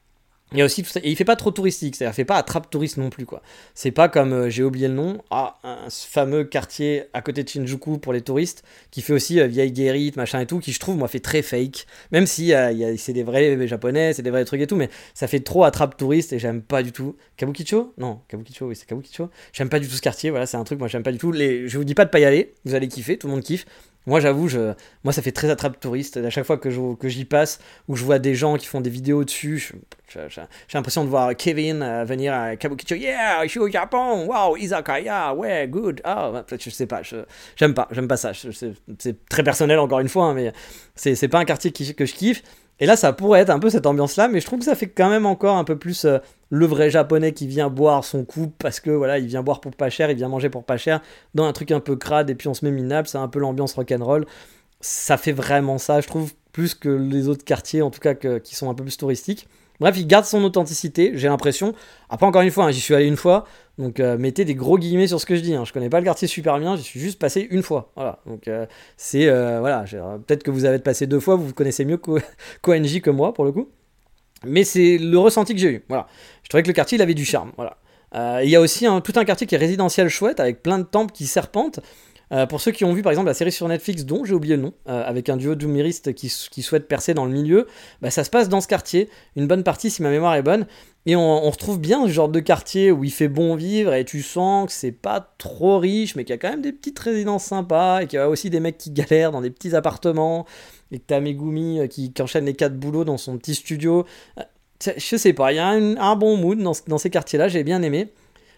[0.52, 0.86] il y a aussi.
[1.02, 3.42] Et il fait pas trop touristique, c'est-à-dire fait pas attrape touriste non plus quoi.
[3.74, 7.50] C'est pas comme euh, j'ai oublié le nom, ah, un fameux quartier à côté de
[7.50, 10.80] Shinjuku pour les touristes qui fait aussi euh, vieille guérite, machin et tout, qui je
[10.80, 11.88] trouve moi fait très fake.
[12.12, 15.28] Même si euh, c'est des vrais japonais, c'est des vrais trucs et tout, mais ça
[15.28, 17.16] fait trop attrape touriste et j'aime pas du tout.
[17.38, 17.94] Kabukicho?
[17.98, 19.30] Non, Kabukicho, oui c'est Kabukicho.
[19.52, 21.32] J'aime pas du tout ce quartier, voilà c'est un truc moi j'aime pas du tout.
[21.32, 21.68] Les...
[21.68, 23.66] Je vous dis pas de pas y aller, vous allez kiffer, tout le monde kiffe.
[24.06, 24.50] Moi, j'avoue,
[25.04, 26.18] moi, ça fait très attrape touriste.
[26.18, 26.70] À chaque fois que
[27.08, 29.74] j'y passe, où je vois des gens qui font des vidéos dessus,
[30.10, 30.42] j'ai
[30.74, 32.96] l'impression de voir Kevin euh, venir à Kabukicho.
[32.96, 34.26] Yeah, je suis au Japon.
[34.28, 35.34] Wow, izakaya.
[35.34, 36.02] Ouais, good.
[36.04, 37.02] Ah, oh, je sais pas.
[37.56, 37.88] j'aime pas.
[37.92, 38.32] J'aime pas ça.
[38.34, 40.54] c'est, très personnel, encore une fois, hein, mais
[40.96, 42.44] c'est, c'est pas un quartier qui, que je kiffe.
[42.80, 44.90] Et là, ça pourrait être un peu cette ambiance-là, mais je trouve que ça fait
[44.90, 46.18] quand même encore un peu plus euh,
[46.50, 49.74] le vrai japonais qui vient boire son coup parce que voilà, il vient boire pour
[49.76, 51.02] pas cher, il vient manger pour pas cher,
[51.36, 53.40] dans un truc un peu crade et puis on se met minable, c'est un peu
[53.40, 54.26] l'ambiance rock'n'roll.
[54.82, 56.34] Ça fait vraiment ça, je trouve.
[56.52, 59.48] plus que les autres quartiers, en tout cas qui sont un peu plus touristiques.
[59.80, 61.74] Bref, il garde son authenticité, j'ai l'impression.
[62.10, 63.46] Après, encore une fois, hein, j'y suis allé une fois,
[63.78, 65.54] donc euh, mettez des gros guillemets sur ce que je dis.
[65.54, 65.66] Hein.
[65.66, 67.92] Je connais pas le quartier super bien, j'y suis juste passé une fois.
[67.96, 68.66] Voilà, donc euh,
[68.98, 69.84] c'est euh, voilà.
[70.26, 73.52] Peut-être que vous avez passé deux fois, vous connaissez mieux qu'ONJ que moi pour le
[73.52, 73.70] coup.
[74.46, 75.86] Mais c'est le ressenti que j'ai eu.
[75.90, 76.08] Voilà,
[76.44, 77.52] je trouvais que le quartier il avait du charme.
[77.58, 77.78] Voilà.
[78.44, 81.12] Il y a aussi tout un quartier qui est résidentiel chouette avec plein de temples
[81.12, 81.82] qui serpentent.
[82.32, 84.56] Euh, pour ceux qui ont vu par exemple la série sur Netflix dont j'ai oublié
[84.56, 87.68] le nom, euh, avec un duo d'humoristes qui, qui souhaitent percer dans le milieu,
[88.02, 90.66] bah, ça se passe dans ce quartier, une bonne partie si ma mémoire est bonne,
[91.08, 94.24] et on, retrouve bien ce genre de quartier où il fait bon vivre et tu
[94.24, 97.44] sens que c'est pas trop riche, mais qu'il y a quand même des petites résidences
[97.44, 100.48] sympas et qu'il y a aussi des mecs qui galèrent dans des petits appartements
[100.92, 104.06] et que t'as Megumi euh, qui, enchaîne les quatre boulots dans son petit studio.
[104.82, 108.12] Je sais pas, il y a un, bon mood dans ces quartiers-là, j'ai bien aimé.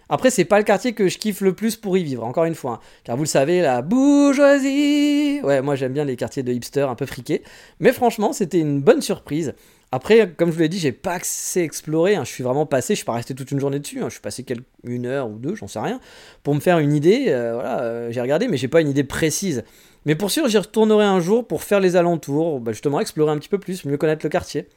[0.10, 2.56] Après, c'est pas le quartier que je kiffe le plus pour y vivre, encore une
[2.56, 2.74] fois.
[2.74, 2.80] Hein.
[3.04, 5.42] car vous le savez, la bourgeoisie.
[5.44, 7.44] Ouais, moi j'aime bien les quartiers de hipster un peu friqués.
[7.80, 9.54] Mais franchement, c'était une bonne surprise.
[9.92, 12.16] Après, comme je vous l'ai dit, j'ai pas assez exploré.
[12.16, 12.24] Hein.
[12.26, 14.00] Je suis vraiment passé, je suis pas resté toute une journée dessus.
[14.02, 14.06] Hein.
[14.08, 14.46] Je suis passé
[14.84, 16.00] une heure ou deux, j'en sais rien,
[16.44, 17.26] pour me faire une idée.
[17.30, 19.64] Euh, voilà, euh, j'ai regardé, mais j'ai pas une idée précise.
[20.06, 23.38] Mais pour sûr, j'y retournerai un jour pour faire les alentours, bah, justement explorer un
[23.38, 24.68] petit peu plus, mieux connaître le quartier.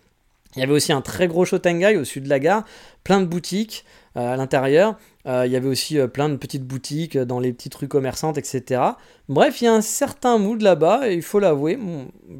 [0.57, 2.65] Il y avait aussi un très gros Shotengai au sud de la gare,
[3.05, 3.85] plein de boutiques
[4.15, 4.97] à l'intérieur.
[5.27, 7.89] Euh, il y avait aussi euh, plein de petites boutiques euh, dans les petites rues
[7.89, 8.81] commerçantes, etc.
[9.29, 11.79] Bref, il y a un certain mood là-bas, et il faut l'avouer,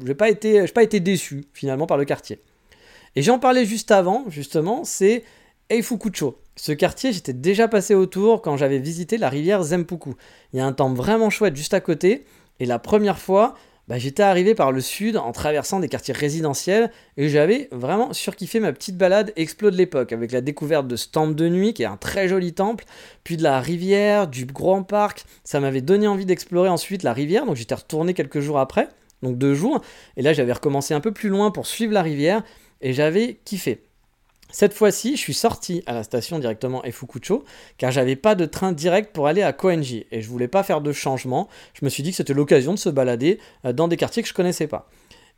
[0.01, 2.39] je n'ai pas, été, pas été déçu finalement par le quartier.
[3.15, 5.23] Et j'en parlais juste avant, justement, c'est
[5.69, 6.37] Eifukucho.
[6.55, 10.15] Ce quartier, j'étais déjà passé autour quand j'avais visité la rivière Zempuku.
[10.53, 12.25] Il y a un temple vraiment chouette juste à côté,
[12.59, 13.55] et la première fois,
[13.87, 18.59] bah, j'étais arrivé par le sud en traversant des quartiers résidentiels et j'avais vraiment surkiffé
[18.59, 21.87] ma petite balade Explo de l'époque avec la découverte de ce de nuit qui est
[21.87, 22.85] un très joli temple,
[23.23, 25.25] puis de la rivière, du grand parc.
[25.43, 28.87] Ça m'avait donné envie d'explorer ensuite la rivière, donc j'étais retourné quelques jours après,
[29.23, 29.81] donc deux jours,
[30.15, 32.43] et là j'avais recommencé un peu plus loin pour suivre la rivière
[32.81, 33.83] et j'avais kiffé.
[34.51, 37.43] Cette fois-ci, je suis sorti à la station directement Efukucho
[37.77, 40.81] car j'avais pas de train direct pour aller à Koenji et je voulais pas faire
[40.81, 41.47] de changement.
[41.73, 44.29] Je me suis dit que c'était l'occasion de se balader euh, dans des quartiers que
[44.29, 44.89] je connaissais pas.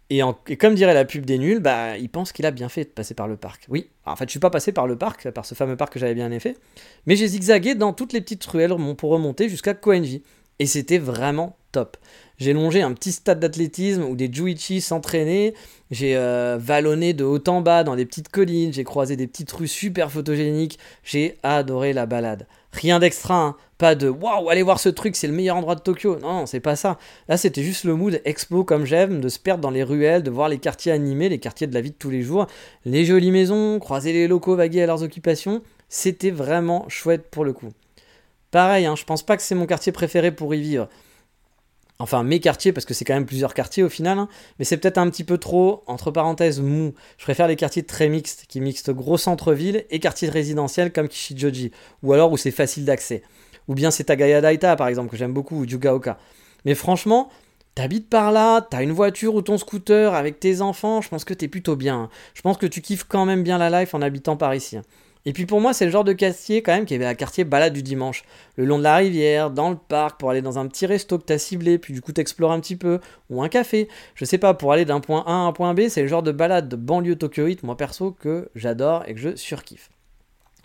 [0.09, 0.22] Et,
[0.57, 3.14] comme dirait la pub des nuls, bah, il pense qu'il a bien fait de passer
[3.14, 3.66] par le parc.
[3.70, 5.99] Oui, en fait, je suis pas passé par le parc, par ce fameux parc que
[5.99, 6.57] j'avais bien fait,
[7.05, 10.24] mais j'ai zigzagué dans toutes les petites ruelles pour remonter jusqu'à Koenji.
[10.59, 11.97] Et c'était vraiment top.
[12.43, 15.53] J'ai longé un petit stade d'athlétisme où des Juichi s'entraînaient.
[15.91, 18.73] J'ai euh, vallonné de haut en bas dans des petites collines.
[18.73, 20.77] J'ai croisé des petites rues super photogéniques.
[21.05, 22.45] J'ai adoré la balade.
[22.73, 23.55] Rien d'extra, hein.
[23.77, 26.19] pas de waouh, allez voir ce truc, c'est le meilleur endroit de Tokyo.
[26.19, 26.97] Non, c'est pas ça.
[27.29, 30.31] Là, c'était juste le mood expo comme j'aime, de se perdre dans les ruelles, de
[30.31, 32.47] voir les quartiers animés, les quartiers de la vie de tous les jours,
[32.83, 35.61] les jolies maisons, croiser les locaux vaguer à leurs occupations.
[35.87, 37.69] C'était vraiment chouette pour le coup.
[38.51, 40.89] Pareil, hein, je pense pas que c'est mon quartier préféré pour y vivre
[42.03, 44.27] enfin mes quartiers, parce que c'est quand même plusieurs quartiers au final, hein.
[44.59, 46.93] mais c'est peut-être un petit peu trop, entre parenthèses, mou.
[47.17, 51.71] Je préfère les quartiers très mixtes, qui mixent gros centre-ville et quartiers résidentiels comme Kishijoji,
[52.03, 53.23] ou alors où c'est facile d'accès.
[53.69, 56.19] Ou bien c'est Tagaya Daita par exemple, que j'aime beaucoup, ou Yugaoka.
[56.65, 57.29] Mais franchement,
[57.75, 61.33] T'habites par là, t'as une voiture ou ton scooter avec tes enfants, je pense que
[61.33, 62.01] t'es plutôt bien.
[62.01, 62.09] Hein.
[62.35, 64.77] Je pense que tu kiffes quand même bien la life en habitant par ici.
[65.26, 67.45] Et puis pour moi, c'est le genre de quartier quand même qui avait un quartier
[67.45, 68.24] balade du dimanche.
[68.57, 71.24] Le long de la rivière, dans le parc, pour aller dans un petit resto que
[71.24, 72.99] t'as ciblé, puis du coup t'explores un petit peu,
[73.30, 73.88] ou un café.
[74.15, 76.24] Je sais pas, pour aller d'un point A à un point B, c'est le genre
[76.24, 79.89] de balade de banlieue tokyoïte, moi perso, que j'adore et que je surkiffe.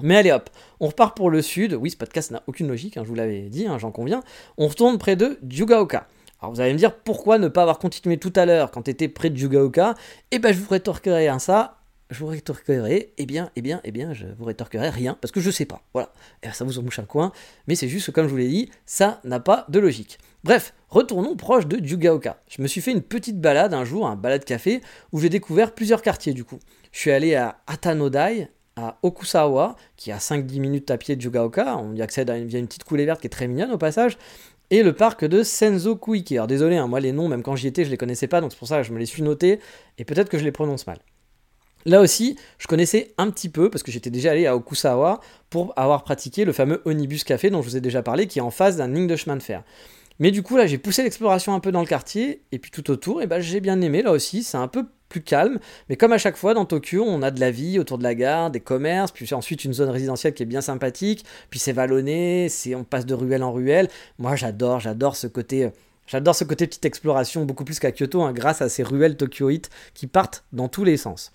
[0.01, 0.51] Mais allez hop,
[0.81, 1.75] on repart pour le sud.
[1.75, 4.23] Oui, ce podcast n'a aucune logique, hein, je vous l'avais dit, hein, j'en conviens.
[4.57, 6.07] On retourne près de Yugaoka.
[6.41, 9.09] Alors vous allez me dire pourquoi ne pas avoir continué tout à l'heure quand t'étais
[9.09, 9.95] près de Yugaoka
[10.31, 11.78] Eh ben je vous rétorquerai un ça
[12.11, 15.41] je vous rétorquerai, eh bien, eh bien, eh bien, je vous rétorquerai rien, parce que
[15.41, 15.83] je sais pas.
[15.93, 16.13] Voilà.
[16.43, 17.33] Et ça vous en mouche un coin,
[17.67, 20.19] mais c'est juste comme je vous l'ai dit, ça n'a pas de logique.
[20.45, 22.41] Bref, retournons proche de Yugaoka.
[22.49, 24.81] Je me suis fait une petite balade un jour, un balade café,
[25.13, 26.59] où j'ai découvert plusieurs quartiers du coup.
[26.93, 31.23] Je suis allé à Atanodai, à Okusawa, qui est à 5-10 minutes à pied de
[31.23, 31.77] Yugaoka.
[31.77, 34.17] On y accède via une petite coulée verte qui est très mignonne au passage.
[34.71, 36.37] Et le parc de Senzo Kuiki.
[36.37, 38.53] Alors désolé, hein, moi les noms, même quand j'y étais, je les connaissais pas, donc
[38.53, 39.61] c'est pour ça que je me les suis notés,
[39.97, 40.99] et peut-être que je les prononce mal.
[41.87, 45.21] Là aussi, je connaissais un petit peu, parce que j'étais déjà allé à Okusawa
[45.51, 48.43] pour avoir pratiqué le fameux Onibus Café dont je vous ai déjà parlé, qui est
[48.43, 49.63] en face d'un ligne de chemin de fer.
[50.19, 52.91] Mais du coup, là, j'ai poussé l'exploration un peu dans le quartier, et puis tout
[52.91, 55.59] autour, et ben j'ai bien aimé, là aussi, c'est un peu plus calme,
[55.89, 58.15] mais comme à chaque fois dans Tokyo, on a de la vie autour de la
[58.15, 62.49] gare, des commerces, puis ensuite une zone résidentielle qui est bien sympathique, puis c'est vallonné,
[62.51, 63.89] c'est on passe de ruelle en ruelle.
[64.19, 65.71] Moi, j'adore, j'adore ce côté
[66.09, 69.69] J'adore ce côté petite exploration beaucoup plus qu'à Kyoto, hein, grâce à ces ruelles tokyoïtes
[69.93, 71.33] qui partent dans tous les sens.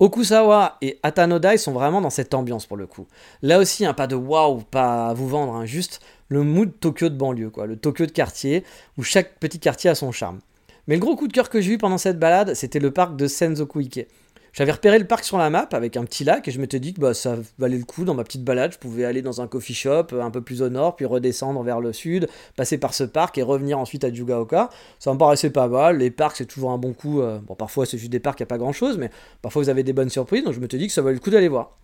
[0.00, 3.06] Okusawa et Atanodai sont vraiment dans cette ambiance pour le coup.
[3.42, 7.08] Là aussi, un pas de waouh, pas à vous vendre, hein, juste le mood Tokyo
[7.08, 8.64] de banlieue, quoi, le Tokyo de quartier,
[8.98, 10.40] où chaque petit quartier a son charme.
[10.86, 13.16] Mais le gros coup de cœur que j'ai eu pendant cette balade, c'était le parc
[13.16, 14.06] de Senzoku-ike.
[14.54, 16.94] J'avais repéré le parc sur la map avec un petit lac et je m'étais dit
[16.94, 18.72] que bah, ça valait le coup dans ma petite balade.
[18.72, 21.80] Je pouvais aller dans un coffee shop un peu plus au nord, puis redescendre vers
[21.80, 24.70] le sud, passer par ce parc et revenir ensuite à Jugaoka.
[25.00, 25.98] Ça me paraissait pas mal.
[25.98, 27.20] Les parcs, c'est toujours un bon coup.
[27.20, 29.10] euh, Bon, parfois, c'est juste des parcs, il n'y a pas grand chose, mais
[29.42, 30.44] parfois, vous avez des bonnes surprises.
[30.44, 31.76] Donc, je m'étais dit que ça valait le coup d'aller voir.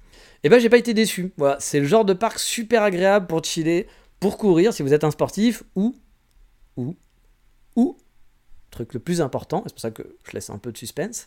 [0.45, 1.33] Et ben, j'ai pas été déçu.
[1.39, 3.89] Voilà, c'est le genre de parc super agréable pour chiller,
[4.21, 5.97] pour courir si vous êtes un sportif ou.
[6.77, 6.95] ou.
[7.75, 7.97] ou.
[8.71, 11.27] Truc le plus important, c'est pour ça que je laisse un peu de suspense.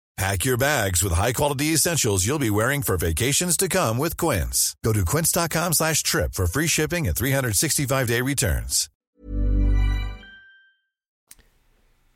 [0.17, 4.75] Pack your bags with high-quality essentials you'll be wearing for vacations to come with Quince.
[4.83, 8.87] Go to quince.com slash trip for free shipping and 365-day returns.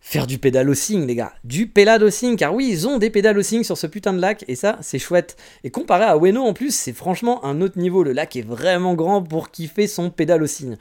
[0.08, 1.34] Faire du pédalosing, les gars.
[1.44, 4.78] Du pédalosing, car oui, ils ont des pédalosing sur ce putain de lac, et ça,
[4.84, 5.36] c'est chouette.
[5.64, 8.04] Et comparé à Ueno, en plus, c'est franchement un autre niveau.
[8.04, 10.78] Le lac est vraiment grand pour kiffer son pédalosing.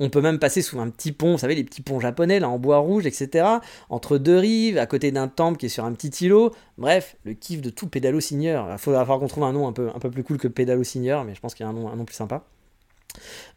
[0.00, 2.48] On peut même passer sous un petit pont, vous savez, les petits ponts japonais, là,
[2.48, 3.46] en bois rouge, etc.
[3.90, 6.54] Entre deux rives, à côté d'un temple qui est sur un petit îlot.
[6.76, 8.68] Bref, le kiff de tout pédalo-signeur.
[8.70, 11.34] Il faudra qu'on trouve un nom un peu, un peu plus cool que pédalo-signeur, mais
[11.34, 12.44] je pense qu'il y a un nom, un plus sympa.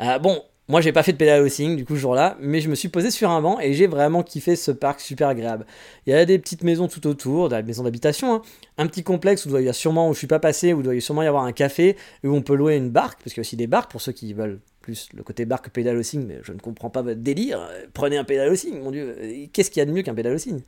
[0.01, 2.75] Euh, bon, moi j'ai pas fait de pédalosing du coup ce jour-là, mais je me
[2.75, 5.65] suis posé sur un banc et j'ai vraiment kiffé ce parc super agréable.
[6.05, 8.41] Il y a des petites maisons tout autour, des maisons d'habitation, hein.
[8.77, 10.99] un petit complexe où doit y sûrement, où je suis pas passé, où il doit
[10.99, 13.47] sûrement y avoir un café, où on peut louer une barque, parce qu'il y a
[13.47, 16.53] aussi des barques pour ceux qui veulent plus le côté barque que pédalosing, mais je
[16.53, 17.67] ne comprends pas votre délire.
[17.93, 19.15] Prenez un pédalosing, mon dieu,
[19.53, 20.61] qu'est-ce qu'il y a de mieux qu'un pédalosing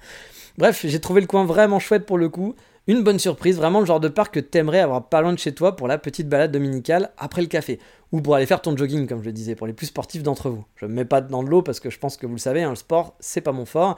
[0.57, 2.55] Bref, j'ai trouvé le coin vraiment chouette pour le coup.
[2.85, 5.53] Une bonne surprise, vraiment le genre de parc que t'aimerais avoir pas loin de chez
[5.53, 7.79] toi pour la petite balade dominicale après le café.
[8.11, 10.49] Ou pour aller faire ton jogging, comme je le disais, pour les plus sportifs d'entre
[10.49, 10.65] vous.
[10.75, 12.61] Je me mets pas dans de l'eau parce que je pense que vous le savez,
[12.61, 13.97] hein, le sport, c'est pas mon fort.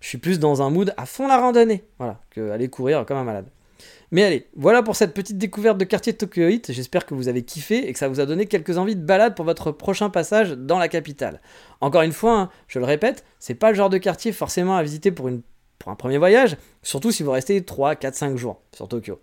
[0.00, 3.16] Je suis plus dans un mood à fond la randonnée, voilà, que aller courir comme
[3.16, 3.46] un malade.
[4.10, 6.72] Mais allez, voilà pour cette petite découverte de quartier de Tokyoite.
[6.72, 9.36] J'espère que vous avez kiffé et que ça vous a donné quelques envies de balade
[9.36, 11.40] pour votre prochain passage dans la capitale.
[11.80, 14.82] Encore une fois, hein, je le répète, c'est pas le genre de quartier forcément à
[14.82, 15.42] visiter pour, une,
[15.86, 19.20] pour un premier voyage, surtout si vous restez 3, 4, 5 jours sur Tokyo.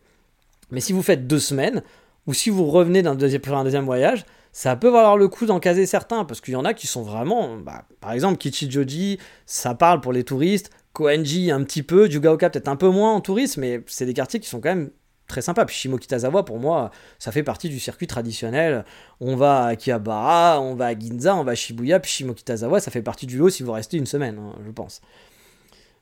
[0.72, 1.84] Mais si vous faites deux semaines,
[2.26, 5.86] ou si vous revenez d'un deuxième, deuxième voyage, ça peut valoir le coup d'en caser
[5.86, 10.00] certains, parce qu'il y en a qui sont vraiment, bah, par exemple, Kichijoji, ça parle
[10.00, 13.82] pour les touristes, Koenji un petit peu, Jugaoka peut-être un peu moins en tourisme, mais
[13.88, 14.90] c'est des quartiers qui sont quand même
[15.28, 15.66] très sympas.
[15.66, 18.86] Puis Shimokitazawa, pour moi, ça fait partie du circuit traditionnel.
[19.20, 22.90] On va à Akihabara, on va à Ginza, on va à Shibuya, puis Shimokitazawa, ça
[22.90, 25.02] fait partie du lot si vous restez une semaine, hein, je pense.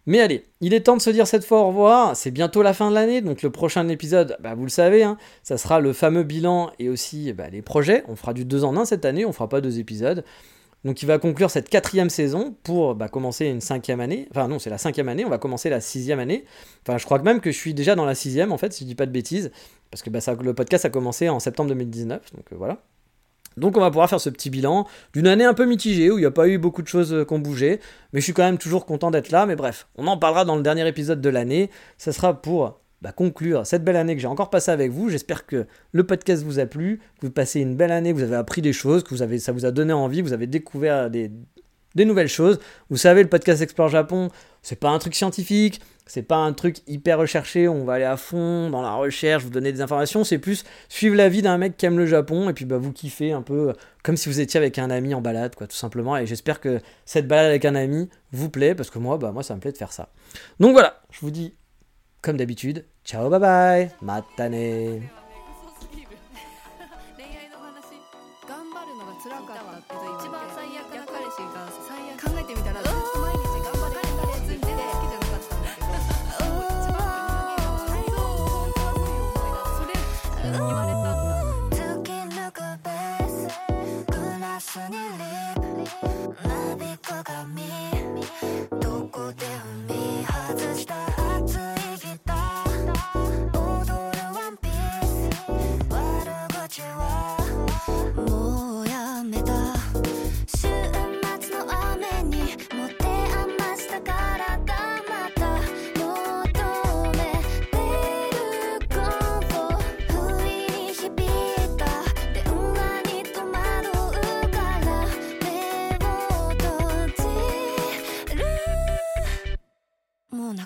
[0.08, 2.16] Mais allez, il est temps de se dire cette fois au revoir.
[2.16, 5.18] C'est bientôt la fin de l'année, donc le prochain épisode, bah, vous le savez, hein,
[5.44, 8.04] ça sera le fameux bilan et aussi bah, les projets.
[8.08, 10.24] On fera du 2 en 1 cette année, on fera pas deux épisodes.
[10.84, 14.28] Donc il va conclure cette quatrième saison pour bah, commencer une cinquième année.
[14.32, 16.46] Enfin non, c'est la cinquième année, on va commencer la sixième année.
[16.82, 18.84] Enfin je crois que même que je suis déjà dans la sixième en fait, si
[18.84, 19.52] je dis pas de bêtises.
[19.92, 20.10] Parce que
[20.44, 22.82] le podcast a commencé en septembre 2019, donc euh, voilà.
[23.58, 26.22] Donc on va pouvoir faire ce petit bilan d'une année un peu mitigée où il
[26.22, 27.80] n'y a pas eu beaucoup de choses euh, qui ont bougé,
[28.14, 29.46] mais je suis quand même toujours content d'être là.
[29.46, 31.70] Mais bref, on en parlera dans le dernier épisode de l'année.
[31.98, 35.10] Ça sera pour bah, conclure cette belle année que j'ai encore passée avec vous.
[35.10, 38.24] J'espère que le podcast vous a plu, que vous passez une belle année, que vous
[38.24, 40.48] avez appris des choses, que vous avez, ça vous a donné envie, que vous avez
[40.48, 41.32] découvert des,
[41.96, 42.60] des nouvelles choses.
[42.90, 44.30] Vous savez, le podcast Explore Japon,
[44.62, 45.82] c'est pas un truc scientifique,
[46.12, 49.50] c'est pas un truc hyper recherché, on va aller à fond dans la recherche, vous
[49.50, 52.54] donner des informations, c'est plus suivre la vie d'un mec qui aime le Japon et
[52.54, 55.56] puis bah, vous kiffez un peu comme si vous étiez avec un ami en balade,
[55.56, 56.18] quoi, tout simplement.
[56.18, 59.42] Et j'espère que cette balade avec un ami vous plaît, parce que moi, bah, moi
[59.42, 60.10] ça me plaît de faire ça.
[60.60, 61.56] Donc voilà, je vous dis,
[62.22, 65.21] comme d'habitude, ciao, bye bye, matane.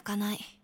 [0.05, 0.54] かない。